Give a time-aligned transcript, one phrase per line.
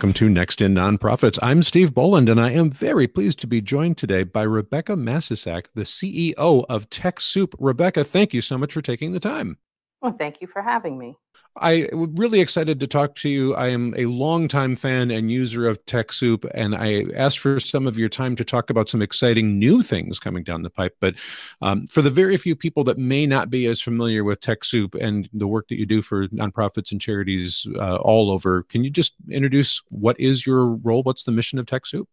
[0.00, 1.38] Welcome to Next in Nonprofits.
[1.42, 5.66] I'm Steve Boland, and I am very pleased to be joined today by Rebecca Masisak,
[5.74, 7.52] the CEO of TechSoup.
[7.58, 9.58] Rebecca, thank you so much for taking the time.
[10.00, 11.18] Well, thank you for having me.
[11.56, 13.54] I am really excited to talk to you.
[13.54, 17.98] I am a longtime fan and user of TechSoup, and I asked for some of
[17.98, 20.96] your time to talk about some exciting new things coming down the pipe.
[21.00, 21.16] But
[21.60, 25.28] um, for the very few people that may not be as familiar with TechSoup and
[25.32, 29.14] the work that you do for nonprofits and charities uh, all over, can you just
[29.28, 31.02] introduce what is your role?
[31.02, 32.06] What's the mission of TechSoup?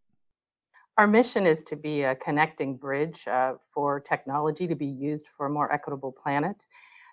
[0.97, 5.45] Our mission is to be a connecting bridge uh, for technology to be used for
[5.45, 6.65] a more equitable planet.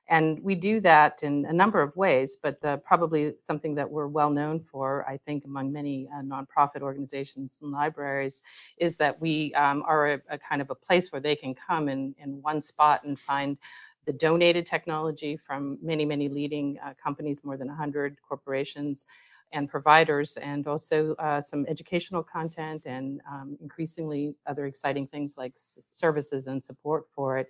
[0.09, 4.07] And we do that in a number of ways, but the, probably something that we're
[4.07, 8.43] well known for, I think, among many uh, nonprofit organizations and libraries,
[8.77, 11.89] is that we um, are a, a, kind of a place where they can come
[11.89, 13.57] in, in one spot and find
[14.05, 19.07] the donated technology from many, many leading uh, companies, more than 100 corporations,
[19.53, 25.55] and providers, and also uh, some educational content and um, increasingly other exciting things like
[25.93, 27.49] services and support for it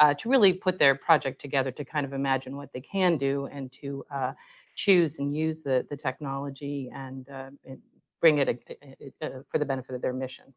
[0.00, 3.46] uh, to really put their project together to kind of imagine what they can do
[3.46, 4.32] and to uh,
[4.74, 7.78] choose and use the, the technology and, uh, and
[8.20, 8.76] bring it a,
[9.22, 10.52] a, a, for the benefit of their mission.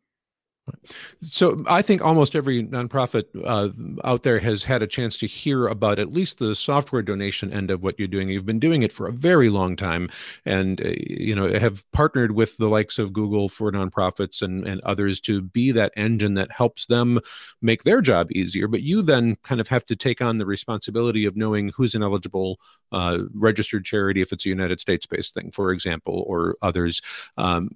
[1.21, 3.69] So I think almost every nonprofit uh,
[4.07, 7.71] out there has had a chance to hear about at least the software donation end
[7.71, 8.29] of what you're doing.
[8.29, 10.09] You've been doing it for a very long time,
[10.45, 14.81] and uh, you know have partnered with the likes of Google for nonprofits and and
[14.81, 17.19] others to be that engine that helps them
[17.61, 18.67] make their job easier.
[18.67, 22.03] But you then kind of have to take on the responsibility of knowing who's an
[22.03, 22.59] eligible
[22.91, 27.01] uh, registered charity if it's a United States-based thing, for example, or others.
[27.37, 27.69] Um,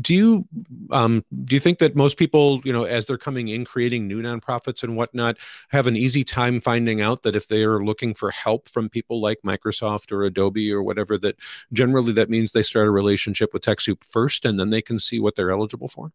[0.00, 0.48] do you
[0.90, 4.22] um, do you think that most people you know as they're coming in creating new
[4.22, 5.36] nonprofits and whatnot
[5.68, 9.20] have an easy time finding out that if they are looking for help from people
[9.20, 11.36] like microsoft or adobe or whatever that
[11.72, 15.20] generally that means they start a relationship with techsoup first and then they can see
[15.20, 16.12] what they're eligible for?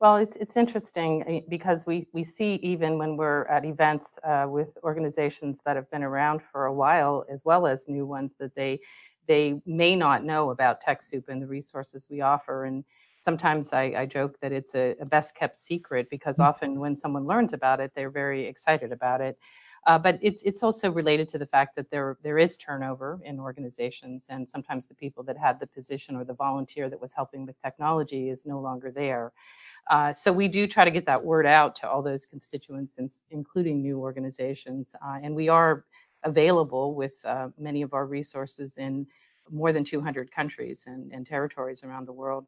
[0.00, 4.46] Well, it's it's interesting eh, because we we see even when we're at events uh,
[4.48, 8.54] with organizations that have been around for a while, as well as new ones, that
[8.54, 8.80] they
[9.28, 12.64] they may not know about TechSoup and the resources we offer.
[12.64, 12.84] And
[13.20, 16.44] sometimes I, I joke that it's a, a, best kept secret because mm.
[16.44, 19.38] often when someone learns about it, they're very excited about it.
[19.86, 23.38] Uh, but it's it's also related to the fact that there there is turnover in
[23.38, 27.46] organizations, and sometimes the people that had the position or the volunteer that was helping
[27.46, 29.32] with technology is no longer there.
[29.88, 32.98] Uh, so we do try to get that word out to all those constituents,
[33.30, 35.84] including new organizations, uh, and we are
[36.24, 39.06] available with uh, many of our resources in
[39.50, 42.46] more than 200 countries and, and territories around the world.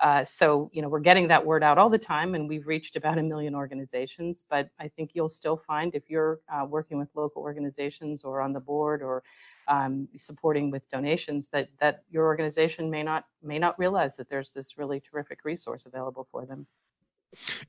[0.00, 2.96] Uh, so, you know, we're getting that word out all the time, and we've reached
[2.96, 4.44] about a million organizations.
[4.48, 8.52] But I think you'll still find if you're uh, working with local organizations or on
[8.52, 9.22] the board or
[9.68, 14.50] um, supporting with donations, that that your organization may not may not realize that there's
[14.50, 16.66] this really terrific resource available for them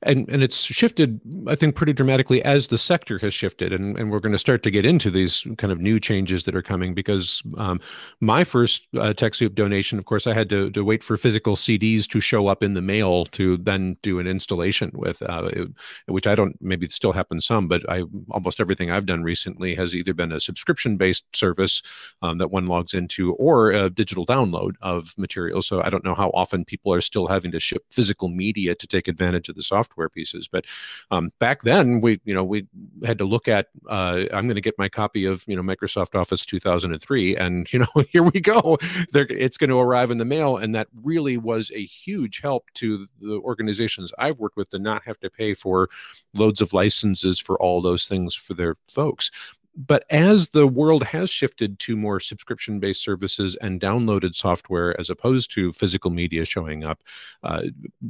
[0.02, 4.10] and and it's shifted i think pretty dramatically as the sector has shifted and, and
[4.10, 6.94] we're going to start to get into these kind of new changes that are coming
[6.94, 7.80] because um,
[8.20, 12.06] my first uh, TechSoup donation of course i had to, to wait for physical cds
[12.08, 15.68] to show up in the mail to then do an installation with uh, it,
[16.06, 19.74] which i don't maybe it still happens some but i almost everything i've done recently
[19.74, 21.82] has either been a subscription based service
[22.22, 25.62] um, that one logs into or a digital download of material.
[25.62, 28.86] so i don't know how often people are still having to ship physical media to
[28.86, 30.48] take advantage of the software pieces.
[30.48, 30.64] But
[31.10, 32.66] um, back then, we you know we
[33.04, 33.68] had to look at.
[33.88, 37.78] Uh, I'm going to get my copy of you know Microsoft Office 2003, and you
[37.80, 38.78] know here we go.
[39.12, 42.70] There, it's going to arrive in the mail, and that really was a huge help
[42.74, 45.88] to the organizations I've worked with to not have to pay for
[46.34, 49.30] loads of licenses for all those things for their folks
[49.76, 55.10] but as the world has shifted to more subscription based services and downloaded software as
[55.10, 57.02] opposed to physical media showing up
[57.42, 57.62] uh,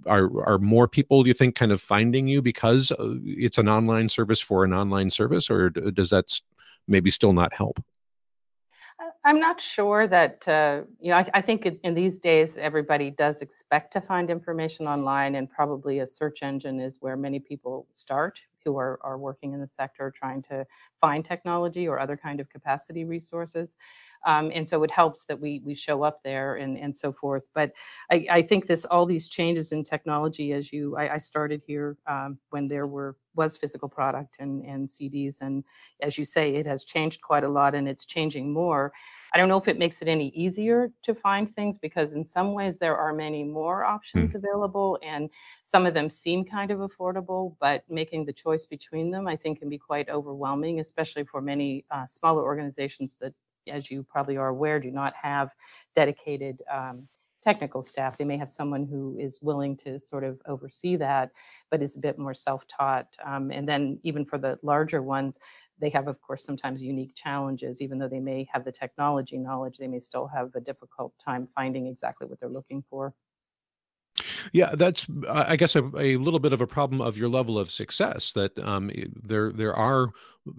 [0.07, 3.69] are, are more people do you think kind of finding you because uh, it's an
[3.69, 6.41] online service for an online service or does that
[6.87, 7.83] maybe still not help
[9.27, 13.41] I'm not sure that, uh, you know, I, I think in, these days, everybody does
[13.41, 18.39] expect to find information online, and probably a search engine is where many people start
[18.67, 20.67] who are, are working in the sector trying to
[21.01, 23.77] find technology or other kind of capacity resources.
[24.27, 27.43] Um, and so it helps that we we show up there and and so forth.
[27.55, 27.73] But
[28.11, 31.99] I, I think this all these changes in technology, as you I, I started here
[32.07, 35.63] um, when there were was physical product and and CDs, and
[36.01, 38.93] as you say, it has changed quite a lot, and it's changing more.
[39.35, 42.53] I don't know if it makes it any easier to find things because in some
[42.53, 44.37] ways there are many more options mm.
[44.37, 45.29] available and
[45.65, 49.59] some of them seem kind of affordable, but making the choice between them I think
[49.59, 53.35] can be quite overwhelming, especially for many uh, smaller organizations that,
[53.67, 55.51] as you probably are aware, do not have
[55.97, 57.09] dedicated um,
[57.43, 58.17] technical staff.
[58.17, 61.31] They may have someone who is willing to sort of oversee that,
[61.71, 63.09] but is a bit more self-taught.
[63.25, 65.39] Um, and then even for the larger ones,
[65.81, 67.83] they have, of course, sometimes unique challenges.
[67.83, 71.49] Even though they may have the technology knowledge, they may still have a difficult time
[71.55, 73.15] finding exactly what they're looking for.
[74.53, 77.71] Yeah, that's I guess a, a, little bit of a problem of your level of
[77.71, 78.33] success.
[78.33, 78.91] That um,
[79.23, 80.11] there there are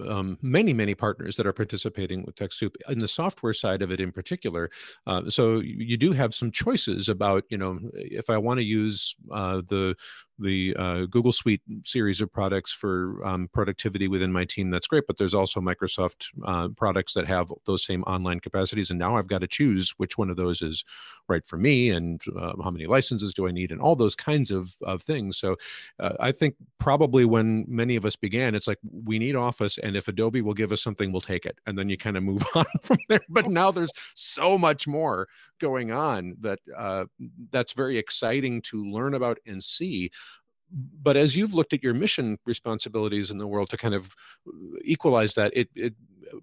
[0.08, 4.00] um, many many partners that are participating with TechSoup in the software side of it
[4.00, 4.70] in particular.
[5.08, 9.16] Uh, so you do have some choices about you know if I want to use
[9.32, 9.96] uh, the
[10.40, 14.70] the uh, Google Suite series of products for um, productivity within my team.
[14.70, 19.00] That's great, but there's also Microsoft uh, products that have those same online capacities, and
[19.00, 20.84] now I've got to choose which one of those is
[21.28, 24.52] right for me, and uh, how many licenses do I need, and all those kinds
[24.52, 25.38] of of things.
[25.38, 25.56] So
[26.00, 29.96] uh, I think probably when many of us began, it's like we need Office and
[29.96, 31.60] if Adobe will give us something, we'll take it.
[31.66, 33.22] And then you kind of move on from there.
[33.30, 35.28] But now there's so much more
[35.60, 37.06] going on that uh,
[37.52, 40.12] that's very exciting to learn about and see
[40.72, 44.10] but as you've looked at your mission responsibilities in the world to kind of
[44.84, 45.94] equalize that it, it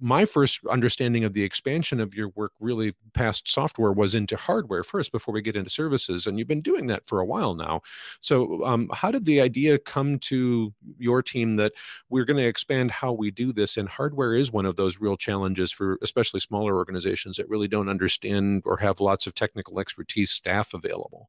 [0.01, 4.83] my first understanding of the expansion of your work really past software was into hardware
[4.83, 7.81] first before we get into services and you've been doing that for a while now
[8.21, 11.73] so um, how did the idea come to your team that
[12.09, 15.17] we're going to expand how we do this and hardware is one of those real
[15.17, 20.31] challenges for especially smaller organizations that really don't understand or have lots of technical expertise
[20.31, 21.29] staff available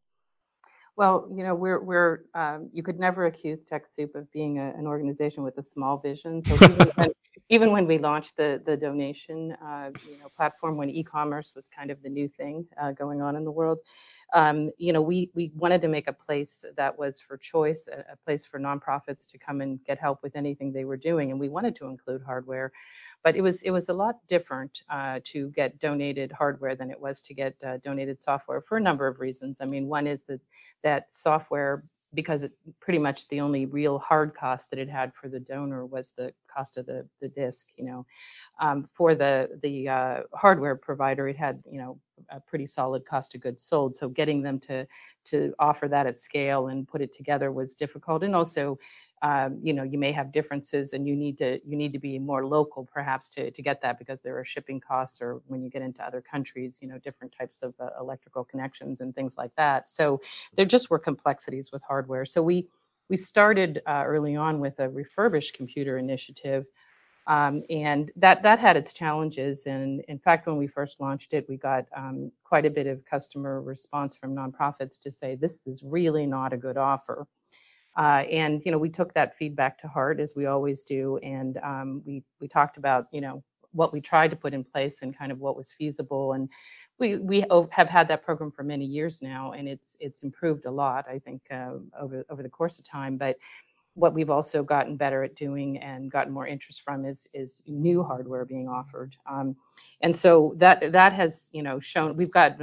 [0.95, 4.85] well, you know, we're we're um, you could never accuse TechSoup of being a, an
[4.85, 6.43] organization with a small vision.
[6.45, 6.93] So when,
[7.49, 11.91] even when we launched the the donation, uh, you know, platform when e-commerce was kind
[11.91, 13.79] of the new thing uh, going on in the world,
[14.33, 18.13] um, you know, we we wanted to make a place that was for choice, a,
[18.13, 21.39] a place for nonprofits to come and get help with anything they were doing, and
[21.39, 22.71] we wanted to include hardware
[23.23, 26.99] but it was it was a lot different uh, to get donated hardware than it
[26.99, 29.61] was to get uh, donated software for a number of reasons.
[29.61, 30.41] I mean, one is that
[30.83, 35.29] that software because it pretty much the only real hard cost that it had for
[35.29, 37.69] the donor was the cost of the the disc.
[37.77, 38.05] You know,
[38.59, 41.99] um, for the the uh, hardware provider, it had you know
[42.29, 43.95] a pretty solid cost of goods sold.
[43.95, 44.85] So getting them to
[45.25, 48.77] to offer that at scale and put it together was difficult, and also
[49.23, 52.19] um, you know you may have differences and you need to you need to be
[52.19, 55.69] more local perhaps to, to get that because there are shipping costs or when you
[55.69, 59.55] get into other countries you know different types of uh, electrical connections and things like
[59.55, 59.87] that.
[59.89, 60.21] So
[60.55, 62.25] there just were complexities with hardware.
[62.25, 62.67] So we
[63.09, 66.65] we started uh, early on with a refurbished computer initiative
[67.27, 69.67] um, and that that had its challenges.
[69.67, 73.05] And in fact when we first launched it we got um, quite a bit of
[73.05, 77.25] customer response from nonprofits to say this is really not a good offer
[77.97, 81.57] uh, and you know, we took that feedback to heart as we always do, and
[81.57, 85.17] um, we we talked about you know what we tried to put in place and
[85.17, 86.33] kind of what was feasible.
[86.33, 86.49] And
[86.99, 90.71] we we have had that program for many years now, and it's it's improved a
[90.71, 93.17] lot, I think, uh, over over the course of time.
[93.17, 93.37] But
[93.95, 98.01] what we've also gotten better at doing and gotten more interest from is is new
[98.01, 99.55] hardware being offered um,
[100.01, 102.57] and so that that has you know shown we've got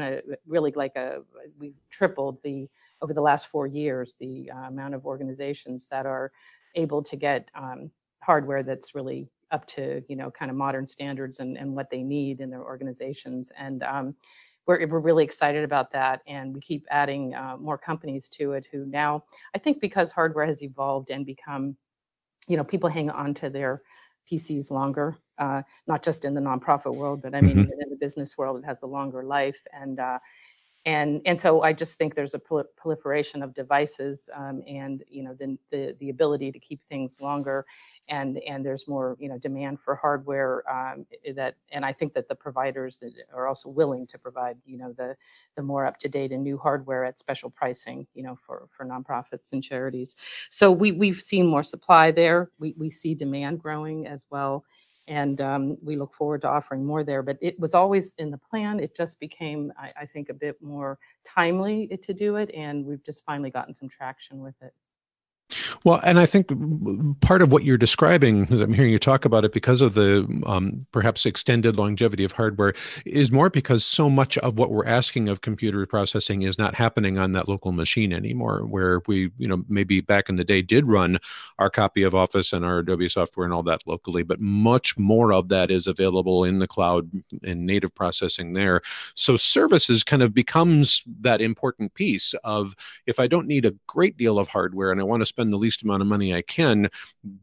[0.46, 1.20] really like a
[1.58, 2.68] we've tripled the
[3.02, 6.32] over the last four years, the uh, amount of organizations that are
[6.74, 7.90] able to get um,
[8.22, 12.02] hardware that's really up to you know kind of modern standards and, and what they
[12.02, 14.14] need in their organizations and um,
[14.66, 18.66] we're, we're really excited about that and we keep adding uh, more companies to it
[18.70, 21.76] who now i think because hardware has evolved and become
[22.46, 23.82] you know people hang on to their
[24.30, 27.80] pcs longer uh, not just in the nonprofit world but i mean mm-hmm.
[27.80, 30.18] in the business world it has a longer life and uh,
[30.86, 35.34] and and so I just think there's a proliferation of devices um, and you know
[35.34, 37.66] the, the, the ability to keep things longer
[38.08, 41.04] and and there's more you know demand for hardware um,
[41.36, 44.92] that and I think that the providers that are also willing to provide you know
[44.96, 45.16] the
[45.54, 48.86] the more up to date and new hardware at special pricing you know for for
[48.86, 50.16] nonprofits and charities.
[50.48, 52.50] So we we've seen more supply there.
[52.58, 54.64] We we see demand growing as well
[55.08, 57.22] and um, we look forward to offering more there.
[57.22, 58.80] But it was always in the plan.
[58.80, 63.04] It just became, I, I think, a bit more timely to do it, and we've
[63.04, 64.72] just finally gotten some traction with it.
[65.84, 66.50] Well, and I think
[67.20, 70.26] part of what you're describing, as I'm hearing you talk about it, because of the
[70.46, 72.74] um, perhaps extended longevity of hardware,
[73.04, 77.18] is more because so much of what we're asking of computer processing is not happening
[77.18, 78.66] on that local machine anymore.
[78.66, 81.18] Where we, you know, maybe back in the day did run
[81.58, 85.32] our copy of Office and our Adobe software and all that locally, but much more
[85.32, 87.10] of that is available in the cloud
[87.42, 88.80] and native processing there.
[89.14, 92.74] So services kind of becomes that important piece of
[93.06, 95.58] if I don't need a great deal of hardware and I want to spend the
[95.60, 96.88] least amount of money I can,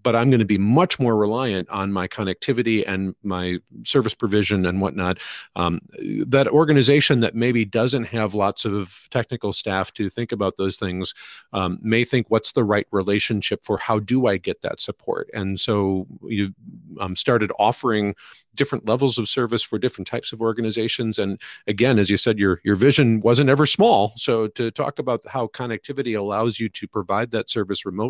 [0.03, 4.65] but I'm going to be much more reliant on my connectivity and my service provision
[4.65, 5.19] and whatnot.
[5.55, 5.79] Um,
[6.27, 11.13] that organization that maybe doesn't have lots of technical staff to think about those things
[11.53, 15.29] um, may think, what's the right relationship for how do I get that support?
[15.33, 16.53] And so you
[16.99, 18.15] um, started offering
[18.55, 21.19] different levels of service for different types of organizations.
[21.19, 24.13] And again, as you said, your your vision wasn't ever small.
[24.15, 28.06] So to talk about how connectivity allows you to provide that service remotely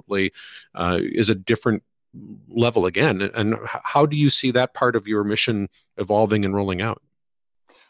[0.75, 1.83] uh, is a different
[2.49, 3.21] level again.
[3.21, 7.01] And how do you see that part of your mission evolving and rolling out?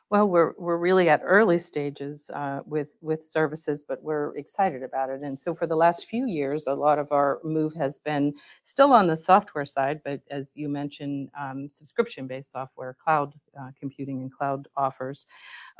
[0.09, 5.09] Well, we're we're really at early stages uh, with with services, but we're excited about
[5.09, 5.21] it.
[5.21, 8.33] And so, for the last few years, a lot of our move has been
[8.63, 14.21] still on the software side, but as you mentioned, um, subscription-based software, cloud uh, computing,
[14.21, 15.25] and cloud offers.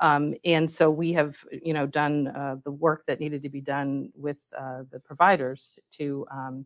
[0.01, 3.61] Um, and so, we have you know done uh, the work that needed to be
[3.61, 6.65] done with uh, the providers to um,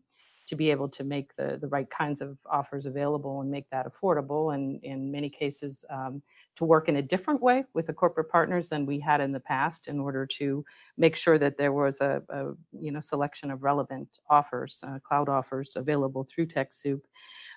[0.52, 3.86] to be able to make the, the right kinds of offers available and make that
[3.90, 6.20] affordable and in many cases um,
[6.56, 9.40] to work in a different way with the corporate partners than we had in the
[9.40, 10.62] past in order to
[10.98, 15.30] make sure that there was a, a you know selection of relevant offers uh, cloud
[15.30, 17.00] offers available through TechSoup.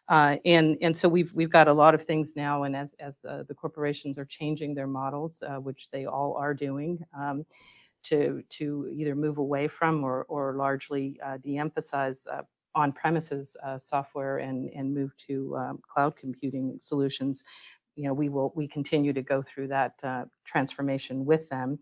[0.08, 3.25] Uh, and and so we've we've got a lot of things now, and as as
[3.28, 7.46] uh, the corporations are changing their models, uh, which they all are doing, um,
[8.04, 12.44] to to either move away from or or largely uh, de-emphasize uh,
[12.75, 17.44] on-premises uh, software and and move to um, cloud computing solutions,
[17.96, 21.79] you know, we will we continue to go through that uh, transformation with them,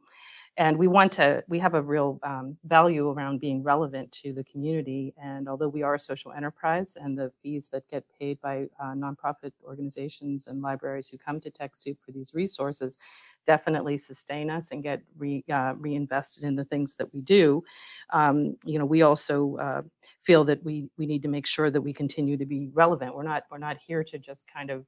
[0.57, 4.43] and we want to we have a real um, value around being relevant to the
[4.43, 5.13] community.
[5.21, 8.93] And although we are a social enterprise, and the fees that get paid by uh,
[8.93, 12.99] nonprofit organizations and libraries who come to TechSoup for these resources
[13.47, 17.63] definitely sustain us and get re, uh, reinvested in the things that we do.
[18.11, 19.81] Um, you know, we also uh,
[20.21, 23.15] feel that we we need to make sure that we continue to be relevant.
[23.15, 24.85] We're not we're not here to just kind of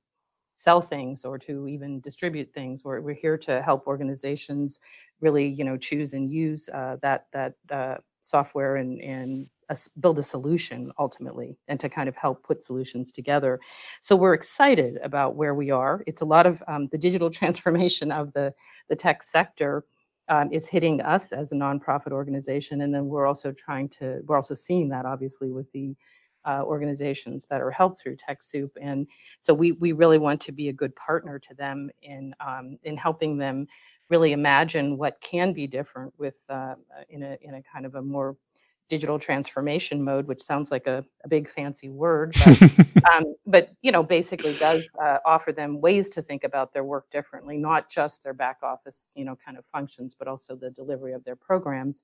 [0.55, 2.83] sell things or to even distribute things.
[2.83, 4.79] We're we're here to help organizations
[5.21, 10.19] really you know choose and use uh, that that uh, software and and a, build
[10.19, 13.59] a solution ultimately and to kind of help put solutions together
[13.99, 18.11] so we're excited about where we are it's a lot of um, the digital transformation
[18.11, 18.53] of the
[18.89, 19.83] the tech sector
[20.27, 22.81] um, is hitting us as a nonprofit organization.
[22.81, 25.95] And then we're also trying to, we're also seeing that obviously with the
[26.45, 28.71] uh, organizations that are helped through TechSoup.
[28.79, 29.07] And
[29.41, 32.97] so we, we really want to be a good partner to them in, um, in
[32.97, 33.67] helping them
[34.09, 36.75] really imagine what can be different with uh,
[37.09, 38.35] in, a, in a kind of a more
[38.89, 42.61] digital transformation mode, which sounds like a, a big fancy word, but,
[43.11, 47.09] um, but, you know, basically does uh, offer them ways to think about their work
[47.09, 51.13] differently, not just their back office, you know, kind of functions, but also the delivery
[51.13, 52.03] of their programs.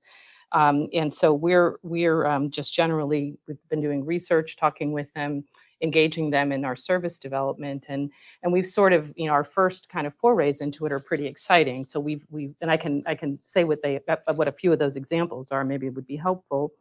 [0.52, 5.44] Um, and so we're we're um, just generally we've been doing research, talking with them,
[5.82, 8.10] engaging them in our service development and
[8.42, 11.26] and we've sort of you know our first kind of forays into it are pretty
[11.26, 11.84] exciting.
[11.84, 14.72] So we've we've and i can i can say what they uh, what a few
[14.72, 16.72] of those examples are maybe it would be helpful.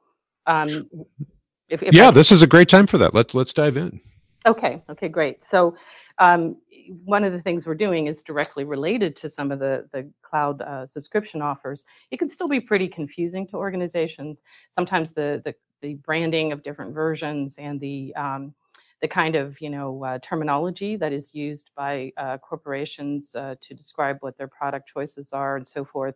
[0.46, 0.90] Um
[1.68, 3.14] if, if yeah I, this is a great time for that.
[3.14, 4.00] Let's let's dive in.
[4.46, 5.44] Okay okay great.
[5.44, 5.76] So
[6.20, 6.58] um
[7.06, 10.62] one of the things we're doing is directly related to some of the, the cloud
[10.62, 11.86] uh, subscription offers.
[12.10, 14.42] It can still be pretty confusing to organizations.
[14.72, 18.54] Sometimes the, the, the branding of different versions and the um,
[19.02, 23.74] the kind of you know uh, terminology that is used by uh, corporations uh, to
[23.74, 26.16] describe what their product choices are and so forth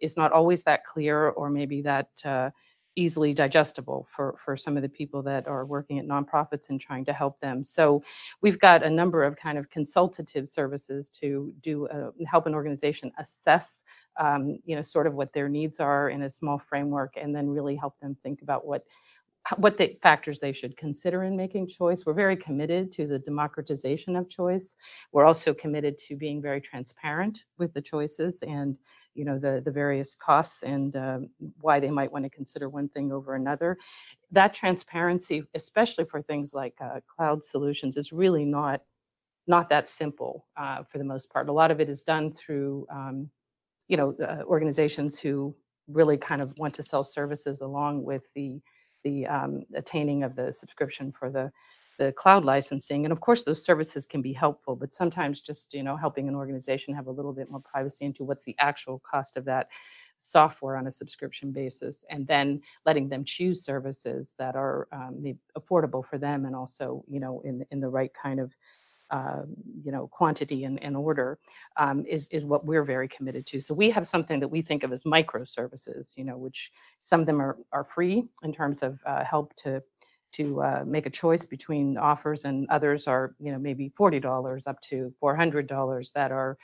[0.00, 2.50] is not always that clear or maybe that uh,
[2.96, 7.04] easily digestible for, for some of the people that are working at nonprofits and trying
[7.04, 7.64] to help them.
[7.64, 8.02] So
[8.40, 13.10] we've got a number of kind of consultative services to do uh, help an organization
[13.18, 13.82] assess
[14.20, 17.48] um, you know sort of what their needs are in a small framework and then
[17.48, 18.84] really help them think about what
[19.56, 22.06] what the factors they should consider in making choice.
[22.06, 24.76] We're very committed to the democratization of choice.
[25.12, 28.78] We're also committed to being very transparent with the choices and
[29.14, 31.28] you know the the various costs and um,
[31.60, 33.76] why they might want to consider one thing over another.
[34.32, 38.82] That transparency, especially for things like uh, cloud solutions, is really not
[39.46, 41.48] not that simple uh, for the most part.
[41.48, 43.30] A lot of it is done through um,
[43.88, 45.54] you know uh, organizations who
[45.86, 48.60] really kind of want to sell services along with the
[49.04, 51.50] the um, attaining of the subscription for the
[51.98, 55.82] the cloud licensing and of course those services can be helpful but sometimes just you
[55.82, 59.36] know helping an organization have a little bit more privacy into what's the actual cost
[59.36, 59.68] of that
[60.18, 65.22] software on a subscription basis and then letting them choose services that are um,
[65.58, 68.52] affordable for them and also you know in in the right kind of
[69.10, 69.42] uh,
[69.82, 71.38] you know, quantity and, and order
[71.76, 73.60] um, is, is what we're very committed to.
[73.60, 77.26] So we have something that we think of as microservices, you know, which some of
[77.26, 79.82] them are, are free in terms of uh, help to
[80.36, 84.80] to uh, make a choice between offers and others are, you know, maybe $40 up
[84.82, 86.58] to $400 that are,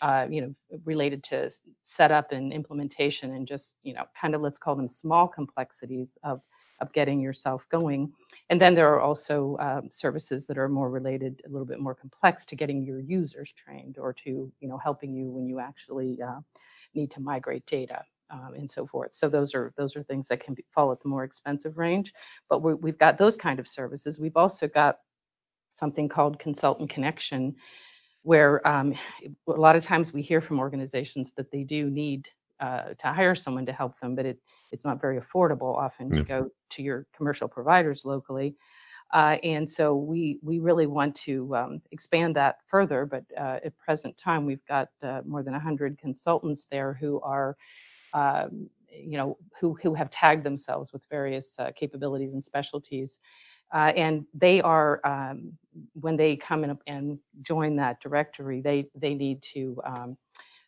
[0.00, 1.50] uh, you know, related to
[1.82, 6.40] setup and implementation and just, you know, kind of let's call them small complexities of
[6.80, 8.12] of getting yourself going.
[8.48, 11.94] And then there are also um, services that are more related, a little bit more
[11.94, 16.20] complex to getting your users trained or to, you know, helping you when you actually
[16.22, 16.40] uh,
[16.94, 18.02] need to migrate data.
[18.28, 19.14] Um, and so forth.
[19.14, 22.12] So those are those are things that can be, fall at the more expensive range.
[22.50, 24.18] But we have got those kind of services.
[24.18, 24.96] We've also got
[25.70, 27.54] something called consultant connection,
[28.22, 28.94] where um,
[29.46, 33.36] a lot of times we hear from organizations that they do need uh, to hire
[33.36, 34.40] someone to help them, but it
[34.72, 38.56] it's not very affordable often to go to your commercial providers locally.
[39.12, 43.06] Uh, and so we we really want to um, expand that further.
[43.06, 47.56] But uh, at present time, we've got uh, more than 100 consultants there who are,
[48.14, 53.20] um, you know, who who have tagged themselves with various uh, capabilities and specialties.
[53.72, 55.52] Uh, and they are um,
[55.94, 60.16] when they come in and join that directory, they they need to um,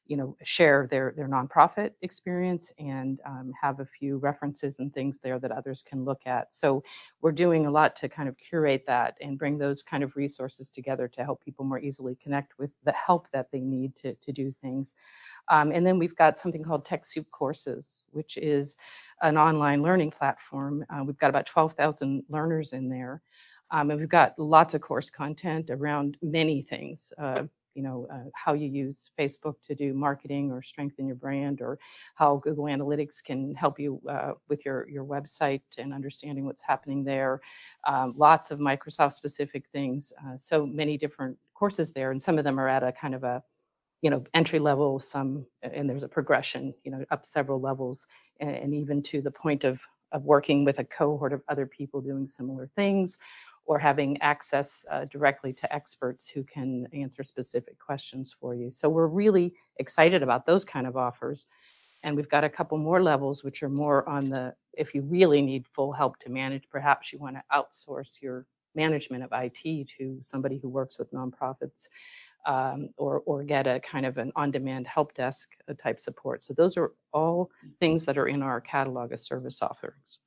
[0.08, 5.20] you know, share their their nonprofit experience and um, have a few references and things
[5.20, 6.54] there that others can look at.
[6.54, 6.82] So
[7.20, 10.70] we're doing a lot to kind of curate that and bring those kind of resources
[10.70, 14.32] together to help people more easily connect with the help that they need to to
[14.32, 14.94] do things.
[15.48, 18.76] Um, and then we've got something called TechSoup Courses, which is
[19.22, 20.84] an online learning platform.
[20.90, 23.22] Uh, we've got about 12,000 learners in there.
[23.70, 27.12] Um, and we've got lots of course content around many things.
[27.18, 27.44] Uh,
[27.78, 31.78] you know, uh, how you use Facebook to do marketing or strengthen your brand, or
[32.16, 37.04] how Google Analytics can help you uh, with your, your website and understanding what's happening
[37.04, 37.40] there.
[37.86, 40.12] Um, lots of Microsoft specific things.
[40.26, 43.22] Uh, so many different courses there, and some of them are at a kind of
[43.22, 43.44] a
[44.02, 48.06] you know entry level some and there's a progression you know up several levels
[48.38, 49.80] and, and even to the point of
[50.12, 53.18] of working with a cohort of other people doing similar things
[53.68, 58.70] or having access uh, directly to experts who can answer specific questions for you.
[58.70, 61.48] So we're really excited about those kind of offers.
[62.02, 65.42] And we've got a couple more levels, which are more on the, if you really
[65.42, 70.18] need full help to manage, perhaps you want to outsource your management of IT to
[70.22, 71.88] somebody who works with nonprofits
[72.46, 76.42] um, or, or get a kind of an on-demand help desk uh, type support.
[76.42, 77.50] So those are all
[77.80, 80.20] things that are in our catalog of service offerings.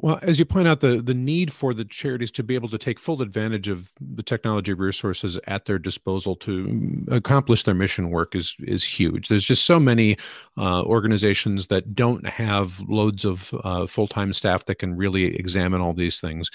[0.00, 2.78] Well, as you point out, the the need for the charities to be able to
[2.78, 8.10] take full advantage of the technology resources at their disposal to mm, accomplish their mission
[8.10, 9.26] work is is huge.
[9.26, 10.16] There's just so many
[10.56, 15.80] uh, organizations that don't have loads of uh, full time staff that can really examine
[15.80, 16.48] all these things.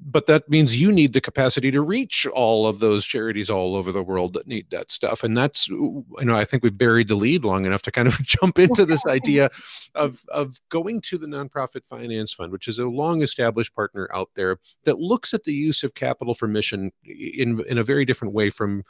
[0.00, 3.90] But that means you need the capacity to reach all of those charities all over
[3.90, 5.24] the world that need that stuff.
[5.24, 8.22] And that's you know I think we've buried the lead long enough to kind of
[8.22, 9.50] jump into this idea
[9.96, 14.30] of of going to the nonprofit finance fund, which is a long established partner out
[14.34, 18.34] there that looks at the use of capital for mission in in a very different
[18.34, 18.82] way from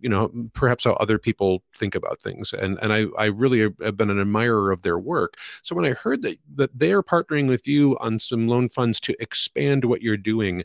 [0.00, 2.52] you know perhaps how other people think about things.
[2.52, 5.36] And and I I really have been an admirer of their work.
[5.62, 9.14] So when I heard that that they're partnering with you on some loan funds to
[9.20, 10.64] expand what you're doing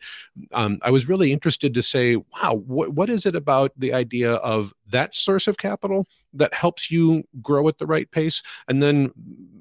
[0.51, 4.33] um, I was really interested to say wow what what is it about the idea
[4.35, 9.11] of that source of capital that helps you grow at the right pace and then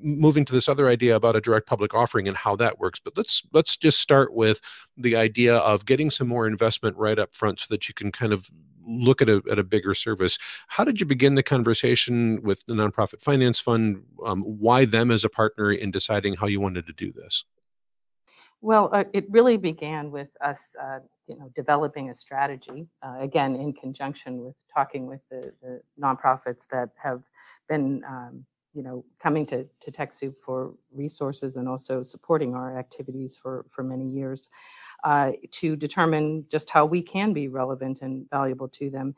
[0.03, 3.01] moving to this other idea about a direct public offering and how that works.
[3.03, 4.61] But let's let's just start with
[4.97, 8.33] the idea of getting some more investment right up front so that you can kind
[8.33, 8.51] of
[8.85, 10.39] look at a, at a bigger service.
[10.67, 14.03] How did you begin the conversation with the nonprofit finance fund?
[14.25, 17.45] Um, why them as a partner in deciding how you wanted to do this?
[18.61, 22.89] Well, uh, it really began with us, uh, you know, developing a strategy.
[23.03, 27.23] Uh, again, in conjunction with talking with the, the nonprofits that have
[27.69, 33.37] been, um, you know, coming to to TechSoup for resources and also supporting our activities
[33.37, 34.49] for for many years,
[35.05, 39.15] uh, to determine just how we can be relevant and valuable to them.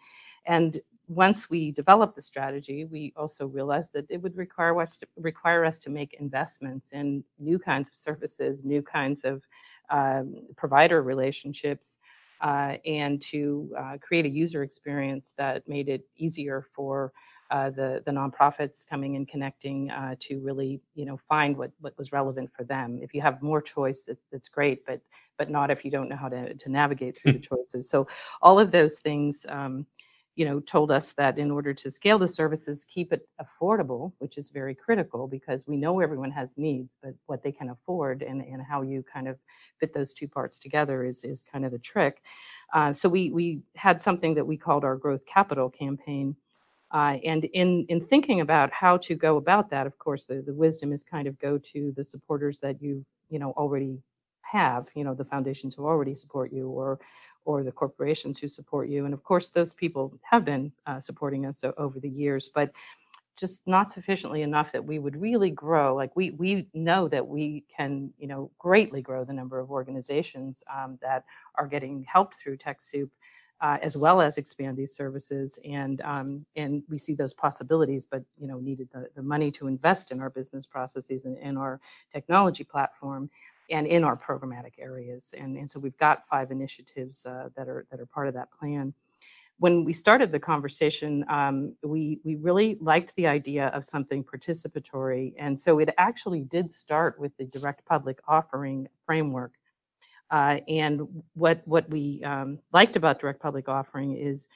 [0.46, 5.06] And once we developed the strategy, we also realized that it would require us to,
[5.16, 9.42] require us to make investments in new kinds of services, new kinds of
[9.90, 11.98] um, provider relationships,
[12.40, 17.12] uh, and to uh, create a user experience that made it easier for
[17.50, 21.96] uh, the the nonprofits coming and connecting uh, to really you know find what what
[21.98, 22.98] was relevant for them.
[23.02, 25.00] If you have more choice, it, it's great, but
[25.38, 27.88] but not if you don't know how to to navigate through the choices.
[27.88, 28.06] So
[28.42, 29.46] all of those things.
[29.48, 29.86] Um,
[30.36, 34.36] you know, told us that in order to scale the services, keep it affordable, which
[34.36, 38.42] is very critical because we know everyone has needs, but what they can afford and,
[38.42, 39.38] and how you kind of
[39.78, 42.22] fit those two parts together is, is kind of the trick.
[42.72, 46.34] Uh, so we, we had something that we called our growth capital campaign.
[46.90, 50.54] Uh, and in, in thinking about how to go about that, of course, the, the
[50.54, 54.00] wisdom is kind of go to the supporters that you, you know, already
[54.42, 57.00] have, you know, the foundations who already support you or
[57.44, 59.04] or the corporations who support you.
[59.04, 62.72] And of course, those people have been uh, supporting us over the years, but
[63.36, 65.94] just not sufficiently enough that we would really grow.
[65.94, 70.62] Like we we know that we can, you know, greatly grow the number of organizations
[70.72, 71.24] um, that
[71.56, 73.10] are getting help through TechSoup.
[73.60, 78.22] Uh, as well as expand these services and um, and we see those possibilities but
[78.36, 81.80] you know needed the, the money to invest in our business processes and in our
[82.12, 83.30] technology platform
[83.70, 85.34] and in our programmatic areas.
[85.36, 88.50] And, and so we've got five initiatives uh, that are that are part of that
[88.50, 88.92] plan.
[89.58, 95.32] When we started the conversation, um, we we really liked the idea of something participatory,
[95.38, 99.52] and so it actually did start with the direct public offering framework.
[100.30, 101.02] Uh, and
[101.34, 104.48] what what we um, liked about direct public offering is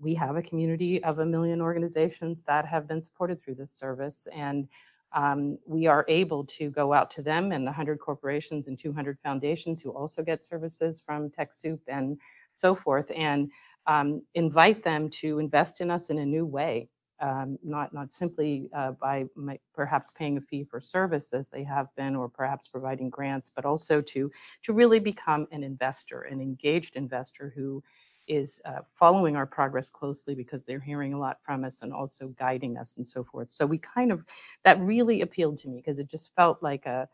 [0.00, 4.26] we have a community of a million organizations that have been supported through this service,
[4.32, 4.66] and
[5.12, 9.80] um, we are able to go out to them and 100 corporations and 200 foundations
[9.80, 12.18] who also get services from TechSoup and
[12.54, 13.50] so forth, and
[13.86, 16.88] um, invite them to invest in us in a new way,
[17.20, 21.64] um, not not simply uh, by my, perhaps paying a fee for service as they
[21.64, 24.30] have been, or perhaps providing grants, but also to
[24.64, 27.82] to really become an investor, an engaged investor who
[28.28, 32.28] is uh, following our progress closely because they're hearing a lot from us and also
[32.38, 33.50] guiding us and so forth.
[33.50, 34.24] So we kind of
[34.64, 37.08] that really appealed to me because it just felt like a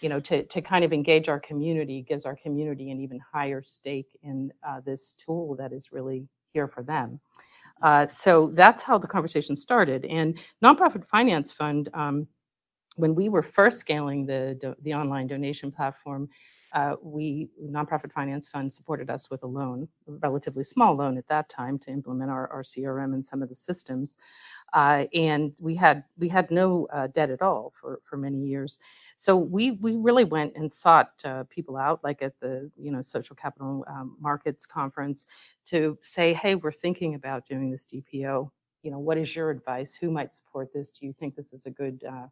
[0.00, 3.62] you know to to kind of engage our community gives our community an even higher
[3.62, 7.20] stake in uh, this tool that is really here for them.
[7.82, 10.04] Uh, so that's how the conversation started.
[10.04, 11.88] And nonprofit finance fund.
[11.94, 12.26] Um,
[12.96, 16.28] when we were first scaling the the online donation platform,
[16.72, 21.26] uh, we nonprofit finance fund supported us with a loan, a relatively small loan at
[21.28, 24.16] that time, to implement our, our CRM and some of the systems.
[24.74, 28.78] Uh, and we had we had no uh, debt at all for for many years.
[29.16, 33.00] So we we really went and sought uh, people out, like at the you know
[33.00, 35.24] social capital um, markets conference,
[35.66, 38.50] to say, hey, we're thinking about doing this DPO.
[38.82, 39.94] You know, what is your advice?
[39.94, 40.90] Who might support this?
[40.90, 42.26] Do you think this is a good uh,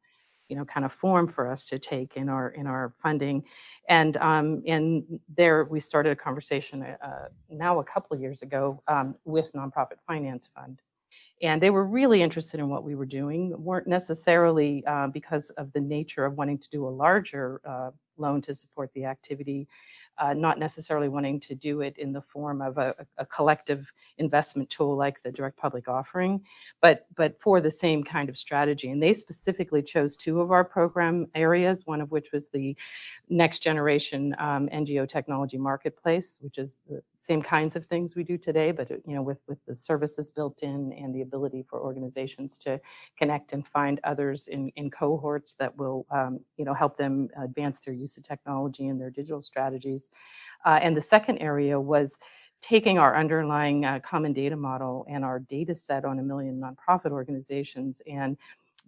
[0.49, 3.45] you know kind of form for us to take in our in our funding.
[3.89, 5.05] And um, and
[5.37, 10.49] there we started a conversation uh, now a couple years ago um, with nonprofit finance
[10.55, 10.81] fund.
[11.43, 15.71] And they were really interested in what we were doing weren't necessarily uh, because of
[15.73, 19.69] the nature of wanting to do a larger uh, loan to support the activity
[20.19, 24.71] uh, not necessarily wanting to do it in the form of a, a, collective investment
[24.71, 26.41] tool like the direct public offering,
[26.81, 28.91] but but for the same kind of strategy.
[28.91, 32.77] And they specifically chose two of our program areas, one of which was the
[33.29, 38.39] next generation um, NGO technology marketplace, which is the same kinds of things we do
[38.39, 42.57] today, but you know with with the services built in and the ability for organizations
[42.59, 42.81] to
[43.19, 47.79] connect and find others in in cohorts that will um, you know help them advance
[47.81, 50.06] their use of technology and their digital strategies.
[50.65, 52.19] Uh, and the second area was
[52.61, 57.13] taking our underlying uh, common data model and our data set on a million nonprofit
[57.13, 58.37] organizations and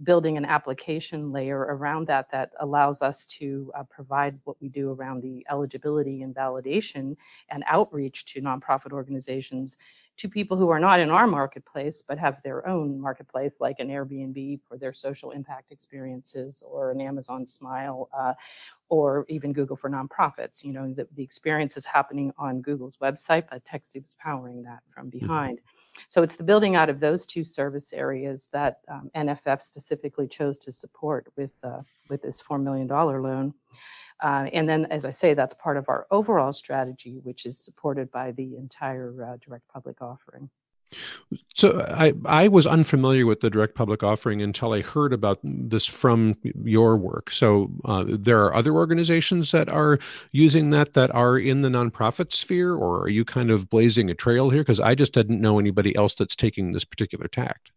[0.05, 4.93] building an application layer around that that allows us to uh, provide what we do
[4.93, 7.17] around the eligibility and validation
[7.51, 9.77] and outreach to nonprofit organizations
[10.19, 13.89] to people who are not in our marketplace but have their own marketplace like an
[13.89, 18.35] airbnb for their social impact experiences or an amazon smile uh,
[18.89, 23.45] or even google for nonprofits you know the, the experience is happening on google's website
[23.51, 25.27] but techsoup is powering that from mm-hmm.
[25.27, 25.79] behind mm-hmm.
[26.09, 30.59] So it's the building out of those two service areas that um, NFF specifically chose
[30.59, 33.55] to support with uh, with this four million dollar loan.
[34.21, 38.11] Uh, and then, as I say, that's part of our overall strategy, which is supported
[38.11, 40.51] by the entire uh, direct public offering.
[41.55, 45.85] So I I was unfamiliar with the direct public offering until I heard about this
[45.85, 47.31] from your work.
[47.31, 49.99] So uh, there are other organizations that are
[50.33, 54.15] using that that are in the nonprofit sphere, or are you kind of blazing a
[54.15, 54.63] trail here?
[54.63, 57.71] Because I just didn't know anybody else that's taking this particular tact.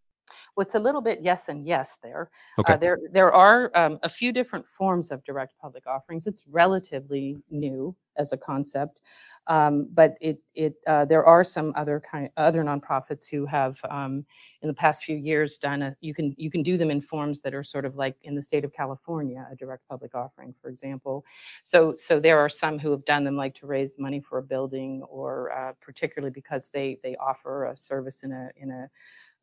[0.56, 2.30] Well, it's a little bit yes and yes there.
[2.58, 2.74] Okay.
[2.74, 6.26] Uh, there, there are um, a few different forms of direct public offerings.
[6.26, 9.00] It's relatively new as a concept,
[9.46, 14.26] um, but it, it, uh, there are some other kind, other nonprofits who have, um,
[14.60, 15.96] in the past few years, done a.
[16.02, 18.42] You can, you can do them in forms that are sort of like in the
[18.42, 21.24] state of California, a direct public offering, for example.
[21.64, 24.42] So, so there are some who have done them, like to raise money for a
[24.42, 28.90] building, or uh, particularly because they they offer a service in a in a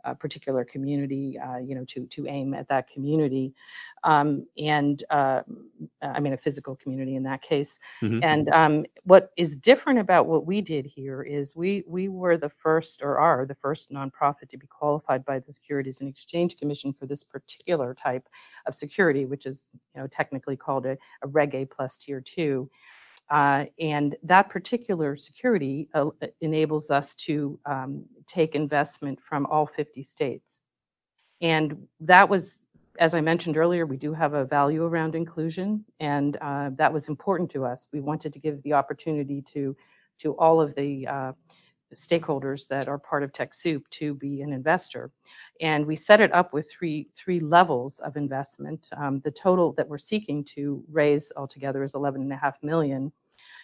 [0.03, 3.53] a particular community, uh, you know, to to aim at that community,
[4.03, 5.41] um, and uh,
[6.01, 7.79] I mean a physical community in that case.
[8.01, 8.23] Mhm.
[8.23, 12.49] And um, what is different about what we did here is we we were the
[12.49, 16.93] first or are the first nonprofit to be qualified by the Securities and Exchange Commission
[16.93, 18.27] for this particular type
[18.65, 22.69] of security, which is you know technically called a, a Reg A plus Tier Two.
[23.29, 26.09] Uh, and that particular security uh,
[26.41, 30.61] enables us to um, take investment from all 50 states.
[31.41, 32.61] And that was,
[32.97, 37.07] as I mentioned earlier, we do have a value around inclusion, and uh, that was
[37.07, 37.87] important to us.
[37.93, 39.75] We wanted to give the opportunity to,
[40.19, 41.31] to all of the uh,
[41.95, 45.11] stakeholders that are part of TechSoup to be an investor.
[45.61, 48.87] And we set it up with three, three levels of investment.
[48.95, 53.11] Um, the total that we're seeking to raise altogether is 11.5 million.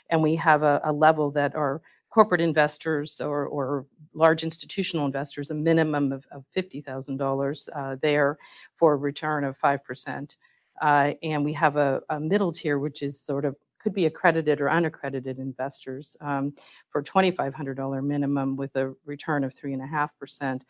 [0.09, 5.51] And we have a, a level that are corporate investors or, or large institutional investors,
[5.51, 8.37] a minimum of, of $50,000 uh, there
[8.77, 10.35] for a return of 5%.
[10.81, 13.55] Uh, and we have a, a middle tier, which is sort of
[13.85, 16.51] could be accredited or unaccredited investors um,
[16.89, 20.61] for $2,500 minimum with a return of 3.5%.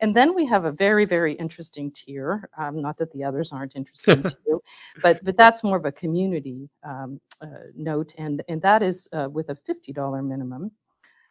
[0.00, 2.48] And then we have a very, very interesting tier.
[2.56, 4.62] Um, not that the others aren't interesting too,
[5.02, 9.28] but but that's more of a community um, uh, note, and and that is uh,
[9.30, 10.70] with a $50 minimum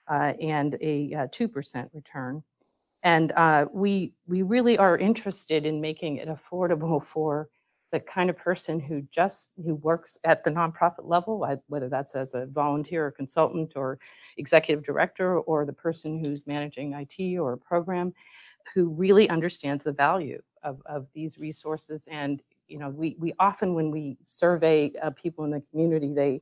[0.08, 2.44] uh, and a uh, 2% return.
[3.02, 7.50] And uh, we we really are interested in making it affordable for
[7.92, 12.34] the kind of person who just who works at the nonprofit level, whether that's as
[12.34, 14.00] a volunteer or consultant or
[14.38, 18.14] executive director, or the person who's managing IT or a program,
[18.74, 22.08] who really understands the value of, of these resources.
[22.10, 26.42] And you know, we we often when we survey uh, people in the community, they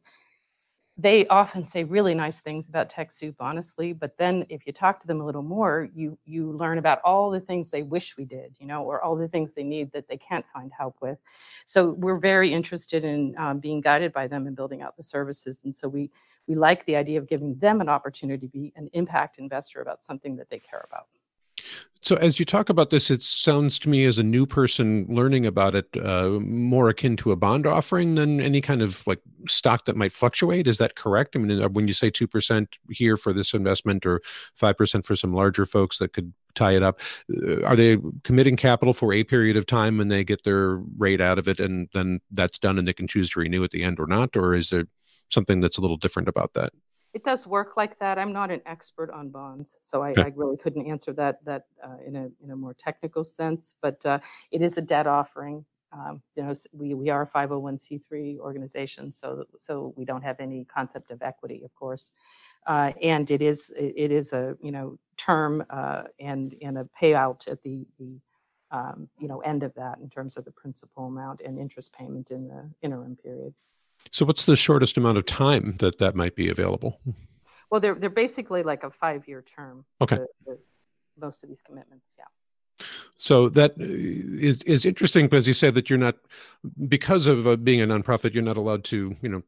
[1.02, 3.94] they often say really nice things about TechSoup, honestly.
[3.94, 7.32] But then if you talk to them a little more, you you learn about all
[7.32, 10.10] the things they wish we did, you know, or all the things they need that
[10.10, 11.18] they can't find help with.
[11.66, 15.64] So we're very interested in um, being guided by them and building out the services.
[15.64, 16.12] And so we
[16.48, 20.04] we like the idea of giving them an opportunity to be an impact investor about
[20.04, 21.06] something that they care about.
[22.02, 25.46] So, as you talk about this, it sounds to me as a new person learning
[25.46, 29.84] about it uh, more akin to a bond offering than any kind of like stock
[29.84, 30.66] that might fluctuate.
[30.66, 31.36] Is that correct?
[31.36, 34.22] I mean, uh, when you say 2% here for this investment or
[34.60, 37.02] 5% for some larger folks that could tie it up,
[37.36, 41.20] uh, are they committing capital for a period of time and they get their rate
[41.20, 43.84] out of it and then that's done and they can choose to renew at the
[43.84, 44.38] end or not?
[44.38, 44.86] Or is there
[45.28, 46.72] something that's a little different about that?
[47.14, 48.20] It does work like that.
[48.20, 50.22] I'm not an expert on bonds, so I, Okay.
[50.22, 53.76] I really couldn't answer that that uh, in a in a more technical sense.
[53.82, 54.20] But uh,
[54.52, 55.66] it is a debt offering.
[55.92, 60.66] Um, you know, we we are a 501c3 organization, so so we don't have any
[60.66, 62.12] concept of equity, of course.
[62.68, 66.88] Uh, and it is it it is a you know term uh, and and a
[67.02, 68.20] payout at the the
[68.72, 72.30] um, you know end of that in terms of the principal amount and interest payment
[72.32, 73.54] in the interim period.
[74.12, 77.00] So, what's the shortest amount of time that that might be available?
[77.70, 79.86] Well, they're they're basically like a five-year term.
[80.02, 80.16] Okay.
[80.18, 80.60] the- the-
[81.22, 82.24] most of these commitments, yeah.
[83.18, 86.16] So that uh, is is interesting because you say that you're not
[86.88, 89.44] because of uh, being a nonprofit, you're not allowed to, you know,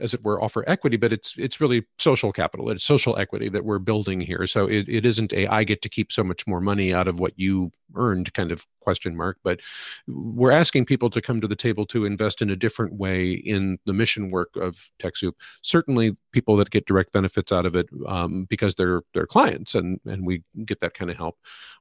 [0.00, 3.64] as it were, offer equity, but it's it's really social capital, it's social equity that
[3.64, 4.46] we're building here.
[4.48, 7.20] So it, it isn't a I get to keep so much more money out of
[7.20, 9.60] what you earned kind of question mark, but
[10.06, 13.78] we're asking people to come to the table to invest in a different way in
[13.86, 15.32] the mission work of TechSoup.
[15.62, 20.00] Certainly, people that get direct benefits out of it um, because they're they're clients, and
[20.06, 21.36] and we get that kind of help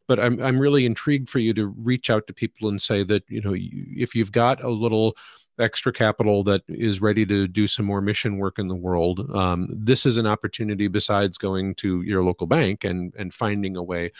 [0.07, 3.23] but I'm I'm really intrigued for you to reach out to people and say that
[3.27, 5.15] you know if you've got a little
[5.59, 9.67] extra capital that is ready to do some more mission work in the world, um,
[9.71, 14.11] this is an opportunity besides going to your local bank and and finding a way.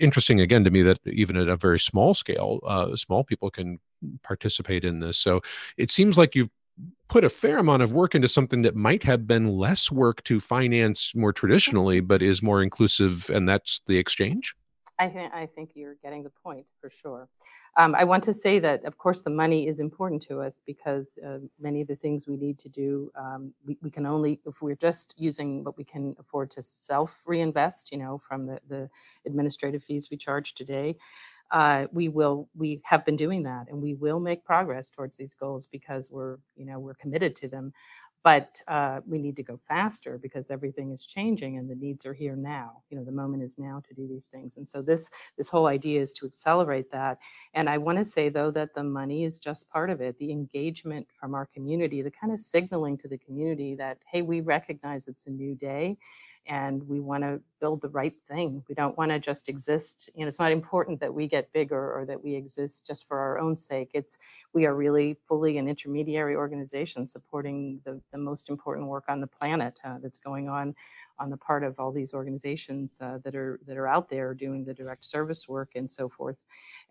[0.00, 3.80] Interesting again to me that even at a very small scale, uh, small people can
[4.22, 5.18] participate in this.
[5.18, 5.40] So
[5.76, 6.50] it seems like you've
[7.08, 10.40] put a fair amount of work into something that might have been less work to
[10.40, 14.54] finance more traditionally, but is more inclusive, and that's the exchange.
[14.98, 17.28] I think I think you're getting the point for sure.
[17.78, 21.18] Um, I want to say that, of course, the money is important to us because
[21.26, 24.62] uh, many of the things we need to do, um, we, we can only if
[24.62, 28.90] we're just using what we can afford to self reinvest, you know, from the the
[29.26, 30.96] administrative fees we charge today.
[31.52, 35.34] uh, we will we have been doing that and we will make progress towards these
[35.34, 37.72] goals because we're you know we're committed to them
[38.24, 42.12] but uh, we need to go faster because everything is changing and the needs are
[42.12, 45.08] here now you know the moment is now to do these things and so this
[45.36, 47.18] this whole idea is to accelerate that
[47.54, 50.30] and i want to say though that the money is just part of it the
[50.30, 55.06] engagement from our community the kind of signaling to the community that hey we recognize
[55.06, 55.96] it's a new day
[56.48, 58.64] and we want to build the right thing.
[58.68, 60.10] We don't want to just exist.
[60.14, 63.18] You know, it's not important that we get bigger or that we exist just for
[63.18, 63.90] our own sake.
[63.92, 64.18] It's
[64.54, 69.26] we are really fully an intermediary organization supporting the, the most important work on the
[69.26, 70.74] planet uh, that's going on
[71.18, 74.64] on the part of all these organizations uh, that are that are out there doing
[74.64, 76.36] the direct service work and so forth.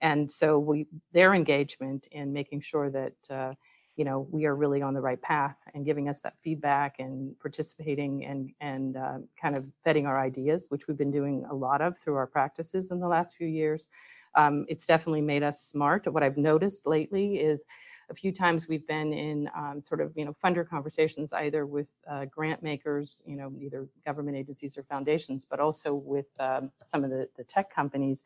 [0.02, 3.52] And so we their engagement in making sure that uh,
[3.98, 7.38] you know we are really on the right path and giving us that feedback and
[7.40, 11.82] participating and and uh, kind of vetting our ideas which we've been doing a lot
[11.82, 13.90] of through our practices in the last few years
[14.36, 17.66] um, it's definitely made us smart what i've noticed lately is
[18.10, 21.88] a few times we've been in um, sort of you know funder conversations either with
[22.10, 27.04] uh, grant makers you know either government agencies or foundations but also with um, some
[27.04, 28.24] of the, the tech companies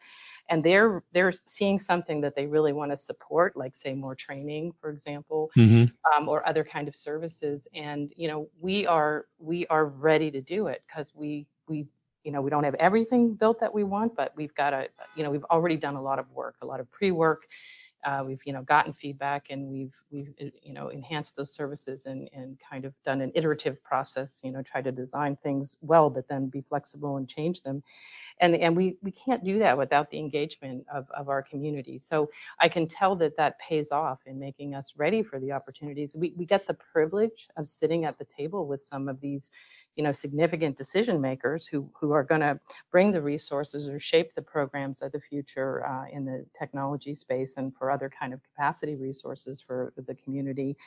[0.49, 4.71] and they're they're seeing something that they really want to support like say more training
[4.79, 5.85] for example mm-hmm.
[6.15, 10.41] um, or other kind of services and you know we are we are ready to
[10.41, 11.87] do it because we we
[12.23, 15.23] you know we don't have everything built that we want but we've got a you
[15.23, 17.47] know we've already done a lot of work a lot of pre-work
[18.03, 22.05] uh, we've you know gotten feedback and we've we've uh, you know enhanced those services
[22.05, 26.09] and and kind of done an iterative process you know try to design things well
[26.09, 27.83] but then be flexible and change them
[28.41, 31.99] and and we we can't do that without the engagement of of our community.
[31.99, 36.15] So i can tell that that pays off in making us ready for the opportunities.
[36.15, 39.49] We, we get the privilege of sitting at the table with some of these
[39.95, 42.59] you know significant decision makers who who are going to
[42.91, 47.57] bring the resources or shape the programs of the future uh, in the technology space
[47.57, 50.77] and for other kind of capacity resources for the community.